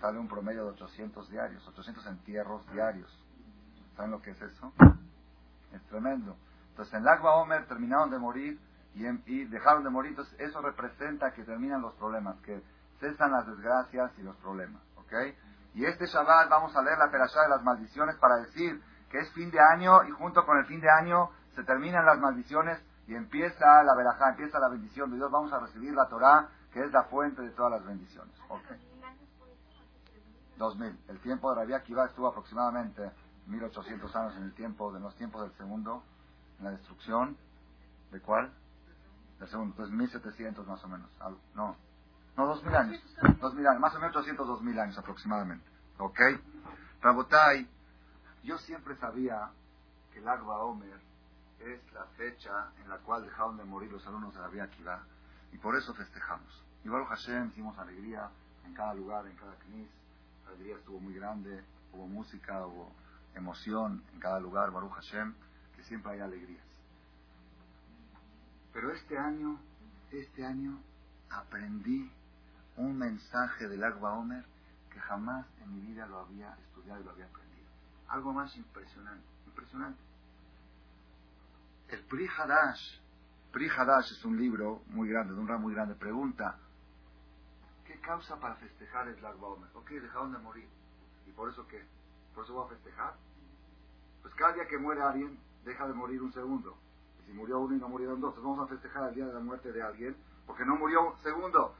Sale 0.00 0.18
un 0.18 0.28
promedio 0.28 0.64
de 0.64 0.70
800 0.70 1.30
diarios, 1.30 1.66
800 1.68 2.06
entierros 2.06 2.66
diarios. 2.72 3.10
¿Saben 3.96 4.10
lo 4.10 4.20
que 4.20 4.30
es 4.30 4.42
eso? 4.42 4.72
Es 5.72 5.82
tremendo. 5.86 6.36
Entonces 6.70 6.94
en 6.94 7.04
Lagba 7.04 7.36
Omer 7.36 7.66
terminaron 7.66 8.10
de 8.10 8.18
morir 8.18 8.60
y, 8.94 9.44
dejaron 9.44 9.84
de 9.84 9.90
morir. 9.90 10.10
Entonces, 10.10 10.38
eso 10.40 10.60
representa 10.60 11.32
que 11.32 11.44
terminan 11.44 11.80
los 11.80 11.94
problemas, 11.94 12.36
que 12.40 12.62
cesan 13.00 13.32
las 13.32 13.46
desgracias 13.46 14.12
y 14.18 14.22
los 14.22 14.36
problemas. 14.36 14.82
¿Ok? 14.96 15.12
Y 15.74 15.84
este 15.84 16.06
Shabbat 16.06 16.48
vamos 16.48 16.74
a 16.76 16.82
leer 16.82 16.98
la 16.98 17.10
perashá 17.10 17.42
de 17.42 17.48
las 17.48 17.62
maldiciones 17.62 18.16
para 18.16 18.36
decir 18.36 18.82
que 19.10 19.18
es 19.18 19.32
fin 19.32 19.50
de 19.50 19.60
año 19.60 20.04
y 20.04 20.10
junto 20.10 20.44
con 20.44 20.58
el 20.58 20.66
fin 20.66 20.80
de 20.80 20.90
año 20.90 21.30
se 21.54 21.64
terminan 21.64 22.04
las 22.04 22.18
maldiciones 22.18 22.82
y 23.06 23.14
empieza 23.14 23.82
la 23.82 23.94
verajá, 23.94 24.30
empieza 24.30 24.58
la 24.58 24.68
bendición 24.68 25.10
de 25.10 25.16
Dios. 25.16 25.30
Vamos 25.30 25.52
a 25.52 25.60
recibir 25.60 25.92
la 25.94 26.08
Torah, 26.08 26.48
que 26.72 26.80
es 26.80 26.92
la 26.92 27.04
fuente 27.04 27.42
de 27.42 27.50
todas 27.50 27.72
las 27.72 27.84
bendiciones. 27.84 28.34
¿Ok? 28.48 28.62
2000. 30.56 30.98
El 31.08 31.20
tiempo 31.20 31.50
de 31.50 31.60
Rabbi 31.60 31.74
Akiva 31.74 32.06
estuvo 32.06 32.28
aproximadamente 32.28 33.10
1800 33.46 34.16
años 34.16 34.36
en 34.36 34.44
el 34.44 34.54
tiempo, 34.54 34.92
de 34.92 35.00
los 35.00 35.14
tiempos 35.16 35.42
del 35.42 35.52
segundo, 35.56 36.04
en 36.58 36.66
la 36.66 36.70
destrucción. 36.70 37.36
¿De 38.10 38.20
cuál? 38.20 38.52
el 39.40 39.48
segundo, 39.48 39.74
pues 39.74 39.90
1700 39.90 40.66
más 40.66 40.84
o 40.84 40.88
menos. 40.88 41.08
No, 41.54 41.76
no, 42.36 42.46
2000 42.46 42.74
años. 42.74 43.02
2000 43.40 43.66
años, 43.66 43.80
más 43.80 43.94
o 43.94 43.98
menos 43.98 44.16
800, 44.16 44.46
2000 44.46 44.80
años 44.80 44.98
aproximadamente. 44.98 45.64
¿Ok? 45.98 46.20
Rabotai, 47.02 47.68
yo 48.42 48.58
siempre 48.58 48.96
sabía 48.96 49.50
que 50.12 50.20
el 50.20 50.28
Agba 50.28 50.58
Omer 50.62 51.00
es 51.60 51.92
la 51.92 52.04
fecha 52.16 52.70
en 52.82 52.88
la 52.88 52.98
cual 52.98 53.24
dejaron 53.24 53.56
de 53.56 53.64
morir 53.64 53.92
los 53.92 54.06
alumnos 54.06 54.34
de 54.34 54.40
la 54.40 54.48
Vía 54.48 54.64
Akiva 54.64 55.02
y 55.52 55.58
por 55.58 55.76
eso 55.76 55.94
festejamos. 55.94 56.64
Igual 56.84 57.04
Hashem 57.04 57.48
hicimos 57.48 57.78
alegría 57.78 58.30
en 58.64 58.74
cada 58.74 58.94
lugar, 58.94 59.26
en 59.26 59.36
cada 59.36 59.54
knis. 59.56 59.88
La 60.44 60.50
alegría 60.50 60.76
estuvo 60.76 60.98
muy 61.00 61.14
grande, 61.14 61.62
hubo 61.92 62.06
música, 62.06 62.66
hubo 62.66 62.90
emoción 63.34 64.02
en 64.12 64.20
cada 64.20 64.40
lugar, 64.40 64.70
Baruch 64.70 64.92
Hashem, 64.92 65.34
que 65.76 65.82
siempre 65.84 66.12
hay 66.12 66.20
alegrías. 66.20 66.64
Pero 68.72 68.90
este 68.92 69.18
año, 69.18 69.58
este 70.10 70.44
año 70.44 70.80
aprendí 71.30 72.10
un 72.76 72.96
mensaje 72.96 73.68
del 73.68 73.84
Agua 73.84 74.14
Omer 74.14 74.44
que 74.90 75.00
jamás 75.00 75.46
en 75.60 75.74
mi 75.74 75.80
vida 75.80 76.06
lo 76.06 76.20
había 76.20 76.54
estudiado 76.66 77.00
y 77.00 77.04
lo 77.04 77.10
había 77.10 77.26
aprendido. 77.26 77.68
Algo 78.08 78.32
más 78.32 78.54
impresionante, 78.56 79.26
impresionante. 79.46 80.00
El 81.88 82.02
Pri 82.04 82.28
Hadash, 82.28 84.12
es 84.12 84.24
un 84.24 84.38
libro 84.38 84.82
muy 84.86 85.08
grande, 85.08 85.34
de 85.34 85.40
un 85.40 85.48
ramo 85.48 85.64
muy 85.64 85.74
grande, 85.74 85.94
pregunta, 85.94 86.58
¿qué 87.86 88.00
causa 88.00 88.38
para 88.40 88.56
festejar 88.56 89.08
el 89.08 89.24
Agua 89.24 89.50
Omer? 89.50 89.70
Ok, 89.74 89.90
dejaron 89.90 90.32
de 90.32 90.38
morir. 90.38 90.68
¿Y 91.26 91.32
por 91.32 91.50
eso 91.50 91.66
qué? 91.68 91.84
¿Por 92.34 92.44
eso 92.44 92.54
voy 92.54 92.66
a 92.66 92.70
festejar? 92.70 93.14
Pues 94.22 94.34
cada 94.34 94.54
día 94.54 94.66
que 94.66 94.78
muere 94.78 95.02
alguien, 95.02 95.38
deja 95.64 95.86
de 95.86 95.94
morir 95.94 96.22
un 96.22 96.32
segundo 96.32 96.78
si 97.26 97.32
murió 97.32 97.60
uno 97.60 97.74
y 97.74 97.78
no 97.78 97.88
murieron 97.88 98.20
dos, 98.20 98.30
entonces 98.36 98.44
vamos 98.44 98.70
a 98.70 98.74
festejar 98.74 99.08
el 99.08 99.14
día 99.14 99.26
de 99.26 99.32
la 99.32 99.40
muerte 99.40 99.72
de 99.72 99.82
alguien, 99.82 100.16
porque 100.46 100.64
no 100.64 100.76
murió 100.76 101.10
un 101.10 101.18
segundo. 101.18 101.74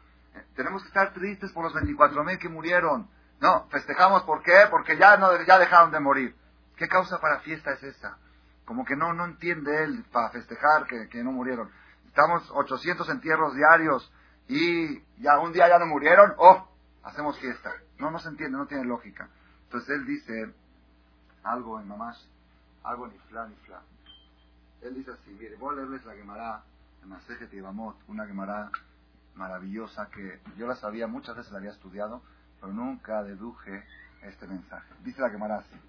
Tenemos 0.55 0.83
que 0.83 0.89
estar 0.89 1.13
tristes 1.13 1.53
por 1.53 1.65
los 1.65 1.75
24.000 1.75 2.39
que 2.39 2.49
murieron. 2.49 3.09
No, 3.41 3.67
festejamos 3.71 4.23
¿por 4.23 4.43
qué? 4.43 4.67
Porque 4.71 4.97
ya, 4.97 5.17
no, 5.17 5.31
ya 5.45 5.59
dejaron 5.59 5.91
de 5.91 6.01
morir. 6.01 6.37
¿Qué 6.77 6.89
causa 6.89 7.21
para 7.21 7.41
fiesta 7.41 7.73
es 7.73 7.83
esa? 7.83 8.19
Como 8.65 8.85
que 8.85 8.97
no, 8.97 9.13
no 9.13 9.25
entiende 9.25 9.85
él 9.85 10.05
para 10.13 10.31
festejar 10.31 10.87
que, 10.87 11.09
que 11.09 11.25
no 11.25 11.33
murieron. 11.33 11.71
Estamos 12.07 12.49
800 12.53 13.09
entierros 13.09 13.55
diarios 13.55 14.13
y 14.49 15.01
ya 15.23 15.39
un 15.39 15.53
día 15.53 15.69
ya 15.69 15.79
no 15.79 15.87
murieron, 15.87 16.35
¡oh! 16.39 16.69
Hacemos 17.03 17.39
fiesta. 17.39 17.73
No, 17.99 18.11
no 18.11 18.19
se 18.19 18.29
entiende, 18.29 18.59
no 18.59 18.67
tiene 18.67 18.85
lógica. 18.85 19.29
Entonces 19.65 19.91
él 19.91 20.07
dice 20.07 20.55
algo 21.43 21.81
en 21.81 21.89
mamás, 21.89 22.29
algo 22.85 23.09
ni 23.09 23.19
fla 23.19 23.47
ni 23.47 23.57
fla. 23.57 23.81
Él 24.83 24.95
dice 24.95 25.13
así, 25.13 25.31
mire, 25.31 25.57
voy 25.57 25.75
a 25.75 25.77
leerles 25.79 26.05
la 26.05 26.15
quemará 26.15 26.63
en 27.03 27.09
Masejet 27.09 27.51
Tibamot, 27.51 27.97
una 28.09 28.27
quemará 28.27 28.71
maravillosa 29.35 30.09
que 30.11 30.41
yo 30.57 30.67
la 30.67 30.77
sabía, 30.77 31.07
muchas 31.07 31.37
veces 31.37 31.53
la 31.53 31.59
había 31.59 31.71
estudiado, 31.71 32.23
pero 32.61 32.73
nunca 32.73 33.23
deduje 33.23 33.85
este 34.23 34.47
mensaje. 34.47 34.95
Dice 35.03 35.21
la 35.21 35.31
quemará 35.31 35.59
así. 35.59 35.81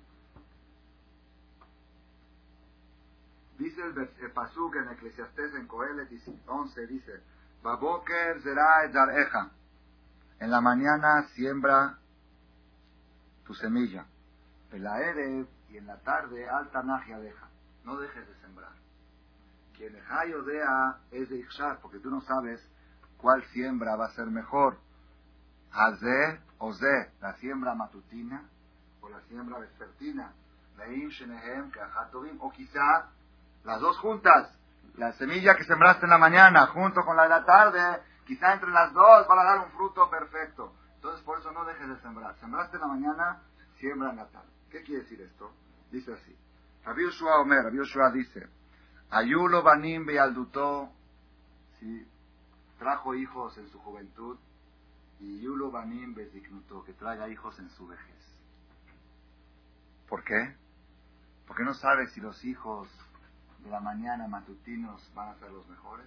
Dice 3.58 3.82
el, 3.82 4.32
Pasuk 4.32 4.76
en 4.76 4.90
Eclesiastés 4.90 5.54
en 5.56 5.68
Coelet 5.68 6.10
11, 6.48 6.88
dice, 6.88 7.22
Baboker 7.62 8.42
será 8.42 8.86
eja. 9.18 9.52
En 10.40 10.50
la 10.50 10.60
mañana 10.60 11.28
siembra 11.36 12.00
tu 13.46 13.54
semilla. 13.54 14.06
Pelaere 14.70 15.46
y 15.70 15.78
en 15.78 15.88
la 15.88 15.98
tarde 16.00 16.50
alta 16.50 16.82
nagia 16.82 17.20
deja. 17.20 17.48
No 17.84 17.98
dejes 17.98 18.28
de 18.28 18.36
sembrar. 18.42 18.74
Quien 19.78 19.96
odea 20.36 20.98
es 21.12 21.30
de 21.30 21.38
Ixar, 21.38 21.80
porque 21.80 22.00
tú 22.00 22.10
no 22.10 22.22
sabes 22.22 22.68
cuál 23.24 23.42
siembra 23.54 23.96
va 23.96 24.08
a 24.08 24.12
ser 24.12 24.26
mejor. 24.26 24.78
Haze 25.72 26.42
o 26.58 26.74
Ze, 26.74 27.12
la 27.22 27.34
siembra 27.38 27.74
matutina 27.74 28.44
o 29.00 29.08
la 29.08 29.22
siembra 29.22 29.60
vespertina. 29.60 30.34
O 32.40 32.52
quizá 32.52 33.10
las 33.64 33.80
dos 33.80 33.98
juntas. 34.00 34.54
La 34.98 35.14
semilla 35.14 35.56
que 35.56 35.64
sembraste 35.64 36.06
en 36.06 36.10
la 36.10 36.18
mañana 36.18 36.68
junto 36.68 37.02
con 37.06 37.16
la 37.16 37.24
de 37.24 37.30
la 37.30 37.46
tarde, 37.46 38.04
quizá 38.26 38.54
entre 38.54 38.70
las 38.72 38.92
dos 38.92 39.26
van 39.26 39.40
a 39.40 39.44
dar 39.44 39.60
un 39.60 39.72
fruto 39.72 40.10
perfecto. 40.10 40.74
Entonces 40.96 41.24
por 41.24 41.40
eso 41.40 41.50
no 41.54 41.64
dejes 41.64 41.88
de 41.88 42.02
sembrar. 42.02 42.36
Sembraste 42.42 42.76
en 42.76 42.82
la 42.82 42.88
mañana, 42.88 43.42
siembra 43.80 44.10
en 44.10 44.18
la 44.18 44.28
tarde. 44.28 44.50
¿Qué 44.70 44.84
quiere 44.84 45.04
decir 45.04 45.22
esto? 45.22 45.50
Dice 45.92 46.12
así. 46.12 46.38
Rabbi 46.84 47.04
Yoshua 47.04 47.40
Omer, 47.40 47.64
Rabbi 47.64 47.78
Yoshua 47.78 48.12
dice, 48.12 48.50
Ayulo 49.12 49.64
banim 49.64 50.06
bealdutó, 50.06 50.90
si 51.80 52.13
trajo 52.84 53.16
hijos 53.16 53.58
en 53.58 53.70
su 53.70 53.80
juventud, 53.80 54.38
y 55.22 55.40
Yulo 55.40 55.72
banim 55.72 56.14
que 56.14 56.94
traiga 56.94 57.30
hijos 57.30 57.58
en 57.60 57.70
su 57.70 57.88
vejez. 57.88 58.36
¿Por 60.10 60.22
qué? 60.26 60.54
Porque 61.48 61.64
no 61.64 61.74
sabe 61.76 62.08
si 62.08 62.20
los 62.20 62.44
hijos 62.44 62.90
de 63.60 63.70
la 63.70 63.80
mañana 63.80 64.28
matutinos 64.28 65.02
van 65.16 65.30
a 65.30 65.36
ser 65.36 65.50
los 65.52 65.66
mejores, 65.70 66.06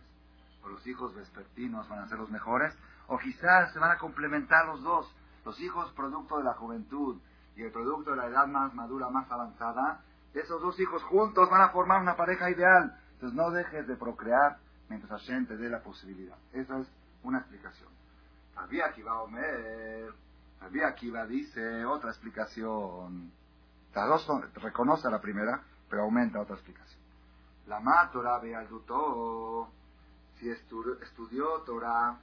o 0.63 0.69
los 0.69 0.87
hijos 0.87 1.15
vespertinos 1.15 1.89
van 1.89 2.01
a 2.01 2.09
ser 2.09 2.19
los 2.19 2.31
mejores, 2.31 2.77
o 3.07 3.17
quizás 3.17 3.73
se 3.73 3.79
van 3.79 3.93
a 3.93 3.97
complementar 3.97 4.67
los 4.67 4.83
dos, 4.83 5.11
los 5.47 5.59
hijos 5.63 5.91
producto 5.93 6.37
de 6.37 6.45
la 6.45 6.53
juventud 6.53 7.17
y 7.57 7.63
el 7.63 7.73
producto 7.73 8.11
de 8.11 8.19
la 8.19 8.27
edad 8.27 8.47
más 8.47 8.75
madura, 8.75 9.09
más 9.09 9.33
avanzada, 9.33 10.03
esos 10.35 10.61
dos 10.61 10.79
hijos 10.79 11.03
juntos 11.05 11.49
van 11.49 11.63
a 11.63 11.71
formar 11.71 12.03
una 12.03 12.17
pareja 12.17 12.51
ideal. 12.51 13.01
Entonces 13.15 13.35
no 13.35 13.51
dejes 13.51 13.87
de 13.87 13.97
procrear 13.97 14.59
mientras 14.89 15.21
Hashem 15.21 15.47
te 15.47 15.57
dé 15.57 15.69
la 15.69 15.83
posibilidad. 15.83 16.37
Esa 16.53 16.79
es 16.79 16.89
una 17.23 17.39
explicación. 17.39 17.91
Había 18.57 18.87
Akiva 18.87 19.23
Omer, 19.23 20.13
Había 20.61 20.89
Akiva 20.89 21.27
dice 21.27 21.85
otra 21.85 22.11
explicación. 22.11 23.33
Las 23.95 24.09
dos 24.09 24.27
reconoce 24.55 25.11
la 25.11 25.21
primera, 25.21 25.63
pero 25.89 26.03
aumenta 26.03 26.41
otra 26.41 26.55
explicación. 26.57 27.01
La 27.67 28.11
Torah 28.13 28.39
Bealdutó, 28.39 29.69
si 30.39 30.49
estudió 30.51 31.63
Torah 31.65 32.19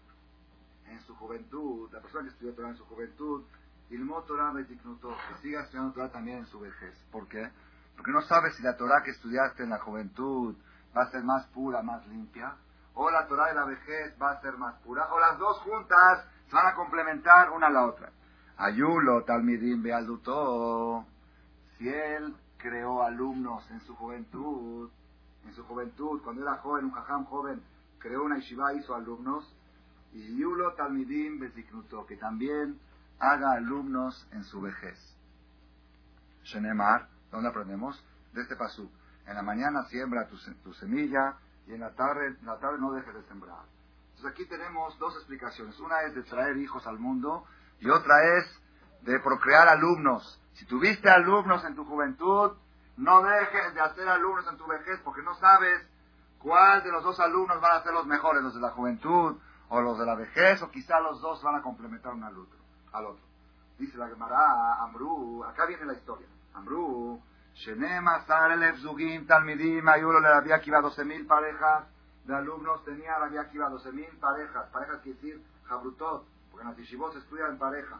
en 0.87 1.01
su 1.01 1.15
juventud, 1.15 1.91
la 1.91 2.01
persona 2.01 2.23
que 2.23 2.29
estudió 2.29 2.53
Torah 2.53 2.69
en 2.69 2.77
su 2.77 2.85
juventud, 2.85 3.43
Ilmó 3.89 4.23
Torah 4.23 4.53
que 4.55 5.37
siga 5.41 5.61
estudiando 5.61 5.93
Torah 5.93 6.11
también 6.11 6.39
en 6.39 6.45
su 6.47 6.59
vejez. 6.59 6.97
¿Por 7.11 7.27
qué? 7.27 7.47
Porque 7.95 8.11
no 8.11 8.21
sabes 8.21 8.55
si 8.55 8.63
la 8.63 8.75
Torah 8.75 9.03
que 9.03 9.11
estudiaste 9.11 9.63
en 9.63 9.69
la 9.69 9.79
juventud 9.79 10.55
va 10.95 11.03
a 11.03 11.11
ser 11.11 11.23
más 11.23 11.45
pura, 11.47 11.81
más 11.81 12.05
limpia, 12.07 12.55
o 12.93 13.09
la 13.09 13.27
Torah 13.27 13.47
de 13.47 13.55
la 13.55 13.65
vejez 13.65 14.15
va 14.21 14.31
a 14.31 14.41
ser 14.41 14.57
más 14.57 14.75
pura, 14.81 15.11
o 15.11 15.19
las 15.19 15.37
dos 15.37 15.59
juntas 15.59 16.25
se 16.47 16.55
van 16.55 16.67
a 16.67 16.75
complementar 16.75 17.49
una 17.51 17.67
a 17.67 17.71
la 17.71 17.85
otra. 17.85 18.11
Ayulo, 18.57 19.23
Talmidim, 19.23 19.81
Bealdutó, 19.81 21.05
si 21.77 21.89
él 21.89 22.35
creó 22.57 23.03
alumnos 23.03 23.69
en 23.71 23.81
su 23.81 23.95
juventud, 23.95 24.89
en 25.45 25.53
su 25.53 25.63
juventud, 25.65 26.21
cuando 26.23 26.43
era 26.43 26.57
joven, 26.57 26.85
un 26.85 26.91
jajam 26.91 27.25
joven, 27.25 27.61
creó 27.99 28.23
una 28.23 28.37
yeshiva, 28.37 28.73
hizo 28.73 28.95
alumnos, 28.95 29.53
y 30.13 30.37
Yulo 30.37 30.73
Talmidim 30.73 31.39
Beziknuto, 31.39 32.05
que 32.05 32.17
también 32.17 32.79
haga 33.19 33.53
alumnos 33.53 34.27
en 34.31 34.43
su 34.43 34.61
vejez. 34.61 34.97
Shenemar, 36.43 37.07
¿dónde 37.31 37.49
aprendemos? 37.49 38.01
De 38.33 38.41
este 38.41 38.55
pasú. 38.55 38.89
En 39.25 39.35
la 39.35 39.41
mañana 39.41 39.83
siembra 39.85 40.27
tu, 40.27 40.37
semilla 40.73 41.37
y 41.67 41.73
en 41.73 41.79
la 41.79 41.91
tarde, 41.91 42.27
en 42.27 42.45
la 42.45 42.57
tarde 42.59 42.77
no 42.79 42.91
dejes 42.91 43.13
de 43.13 43.23
sembrar. 43.23 43.65
Entonces 44.15 44.31
aquí 44.31 44.45
tenemos 44.45 44.97
dos 44.99 45.15
explicaciones. 45.15 45.79
Una 45.79 46.01
es 46.01 46.15
de 46.15 46.23
traer 46.23 46.57
hijos 46.57 46.85
al 46.87 46.99
mundo 46.99 47.45
y 47.79 47.89
otra 47.89 48.37
es 48.37 48.61
de 49.01 49.19
procrear 49.19 49.67
alumnos. 49.69 50.39
Si 50.53 50.65
tuviste 50.65 51.09
alumnos 51.09 51.63
en 51.65 51.75
tu 51.75 51.85
juventud, 51.85 52.51
no 52.97 53.23
dejes 53.23 53.73
de 53.73 53.81
hacer 53.81 54.07
alumnos 54.07 54.45
en 54.49 54.57
tu 54.57 54.67
vejez 54.67 54.99
porque 55.03 55.23
no 55.23 55.33
sabes 55.35 55.87
cuál 56.39 56.83
de 56.83 56.91
los 56.91 57.03
dos 57.03 57.19
alumnos 57.19 57.59
van 57.61 57.77
a 57.77 57.83
ser 57.83 57.93
los 57.93 58.05
mejores, 58.05 58.43
los 58.43 58.53
de 58.53 58.61
la 58.61 58.69
juventud 58.71 59.37
o 59.69 59.81
los 59.81 59.97
de 59.97 60.05
la 60.05 60.15
vejez, 60.15 60.61
o 60.61 60.69
quizá 60.69 60.99
los 60.99 61.19
dos 61.21 61.41
van 61.41 61.55
a 61.55 61.61
complementar 61.61 62.13
uno 62.13 62.27
al 62.27 63.05
otro. 63.05 63.25
Dice 63.79 63.97
la 63.97 64.07
Gemara, 64.07 64.83
Amru, 64.83 65.43
acá 65.43 65.65
viene 65.65 65.85
la 65.85 65.93
historia. 65.93 66.27
Amru, 66.53 67.19
Shenema 67.55 68.25
Zugim 68.81 69.25
Talmidim, 69.27 69.87
Ayulo 69.87 70.19
le 70.19 70.27
había 70.27 70.55
aquí 70.55 70.71
12.000 70.71 71.27
parejas 71.27 71.85
de 72.25 72.35
alumnos, 72.35 72.83
tenía 72.85 73.17
Rabbi 73.17 73.37
Akiva 73.37 73.69
12.000 73.69 74.19
parejas, 74.19 74.69
parejas 74.71 75.01
quiere 75.01 75.19
decir 75.19 75.43
Jabrutot, 75.65 76.25
porque 76.51 76.63
en 76.63 76.69
las 76.69 76.77
yeshivot 76.77 77.15
estudia 77.15 77.47
en 77.47 77.57
pareja. 77.57 77.99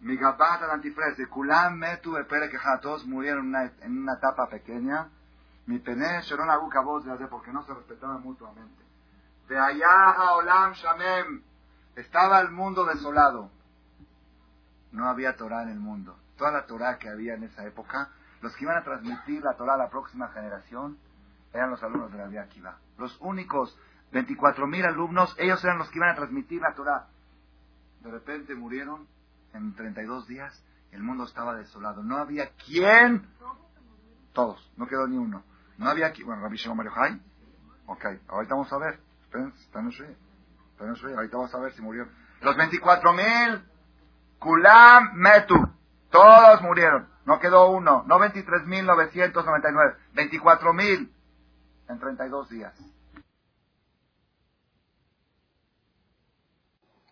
Migabat 0.00 0.62
al 0.62 0.70
antifrese, 0.70 1.26
Kulam 1.28 1.76
Metu 1.76 2.16
Epere 2.16 2.48
que 2.48 2.58
todos 2.80 3.04
murieron 3.06 3.54
en 3.54 3.98
una, 3.98 4.14
etapa 4.14 4.48
pequeña. 4.48 5.08
Mi 5.66 5.78
pene 5.78 6.22
Sharon 6.22 6.50
Aguka 6.50 6.80
voz 6.80 7.04
de 7.04 7.26
porque 7.26 7.52
no 7.52 7.62
se 7.64 7.74
respetaban 7.74 8.22
mutuamente. 8.22 8.82
De 9.46 9.58
allá 9.58 10.32
Olam 10.36 10.72
Shamem, 10.72 11.42
estaba 11.96 12.40
el 12.40 12.50
mundo 12.50 12.86
desolado. 12.86 13.50
No 14.92 15.08
había 15.08 15.36
Torah 15.36 15.62
en 15.62 15.70
el 15.70 15.80
mundo. 15.80 16.18
Toda 16.36 16.52
la 16.52 16.66
Torah 16.66 16.98
que 16.98 17.08
había 17.08 17.34
en 17.34 17.44
esa 17.44 17.64
época, 17.66 18.10
los 18.40 18.54
que 18.56 18.64
iban 18.64 18.78
a 18.78 18.84
transmitir 18.84 19.42
la 19.42 19.56
Torah 19.56 19.74
a 19.74 19.78
la 19.78 19.90
próxima 19.90 20.28
generación, 20.28 20.98
eran 21.52 21.70
los 21.70 21.82
alumnos 21.82 22.12
de 22.12 22.18
la 22.18 22.26
Vía 22.26 22.42
Akiva. 22.42 22.78
Los 22.98 23.16
únicos 23.20 23.76
24.000 24.12 24.86
alumnos, 24.86 25.34
ellos 25.38 25.62
eran 25.64 25.78
los 25.78 25.88
que 25.90 25.98
iban 25.98 26.10
a 26.10 26.14
transmitir 26.14 26.60
la 26.60 26.74
Torah. 26.74 27.08
De 28.00 28.10
repente 28.10 28.54
murieron 28.54 29.06
en 29.52 29.74
32 29.74 30.26
días, 30.26 30.64
el 30.92 31.02
mundo 31.02 31.24
estaba 31.24 31.54
desolado. 31.54 32.02
No 32.02 32.16
había 32.16 32.50
quien. 32.50 33.26
Todos, 34.32 34.72
no 34.76 34.86
quedó 34.86 35.06
ni 35.06 35.16
uno. 35.16 35.44
No 35.78 35.88
había 35.88 36.12
quien. 36.12 36.26
Bueno, 36.26 36.42
Rabbi 36.42 36.56
Shimon 36.56 36.76
Mario 36.76 36.92
Ok, 37.86 38.04
ahorita 38.28 38.54
vamos 38.54 38.72
a 38.72 38.78
ver. 38.78 39.00
Esperen, 39.22 39.52
están 39.58 39.90
en 39.90 41.16
Ahorita 41.16 41.36
vamos 41.36 41.54
a 41.54 41.60
ver 41.60 41.72
si 41.72 41.82
murió. 41.82 42.08
Los 42.40 42.56
24.000, 42.56 43.62
Kulam 44.40 45.16
Metu. 45.16 45.54
Todos 46.10 46.62
murieron. 46.62 47.08
No 47.26 47.38
quedó 47.38 47.70
uno. 47.70 48.04
No 48.06 48.18
23.999. 48.18 49.94
24.000 50.14 51.10
en 51.88 51.98
32 51.98 52.50
días. 52.50 52.74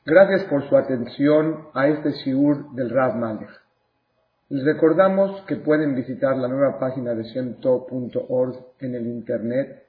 Gracias 0.05 0.45
por 0.45 0.69
su 0.69 0.77
atención 0.77 1.69
a 1.75 1.89
este 1.89 2.13
shiur 2.13 2.71
del 2.73 2.91
Rav 2.91 3.17
Malech. 3.17 3.51
Les 4.49 4.65
recordamos 4.65 5.43
que 5.43 5.57
pueden 5.57 5.95
visitar 5.95 6.37
la 6.39 6.49
nueva 6.49 6.79
página 6.79 7.15
de 7.15 7.25
shemtov.org 7.25 8.57
en 8.81 8.95
el 8.95 9.07
internet 9.07 9.85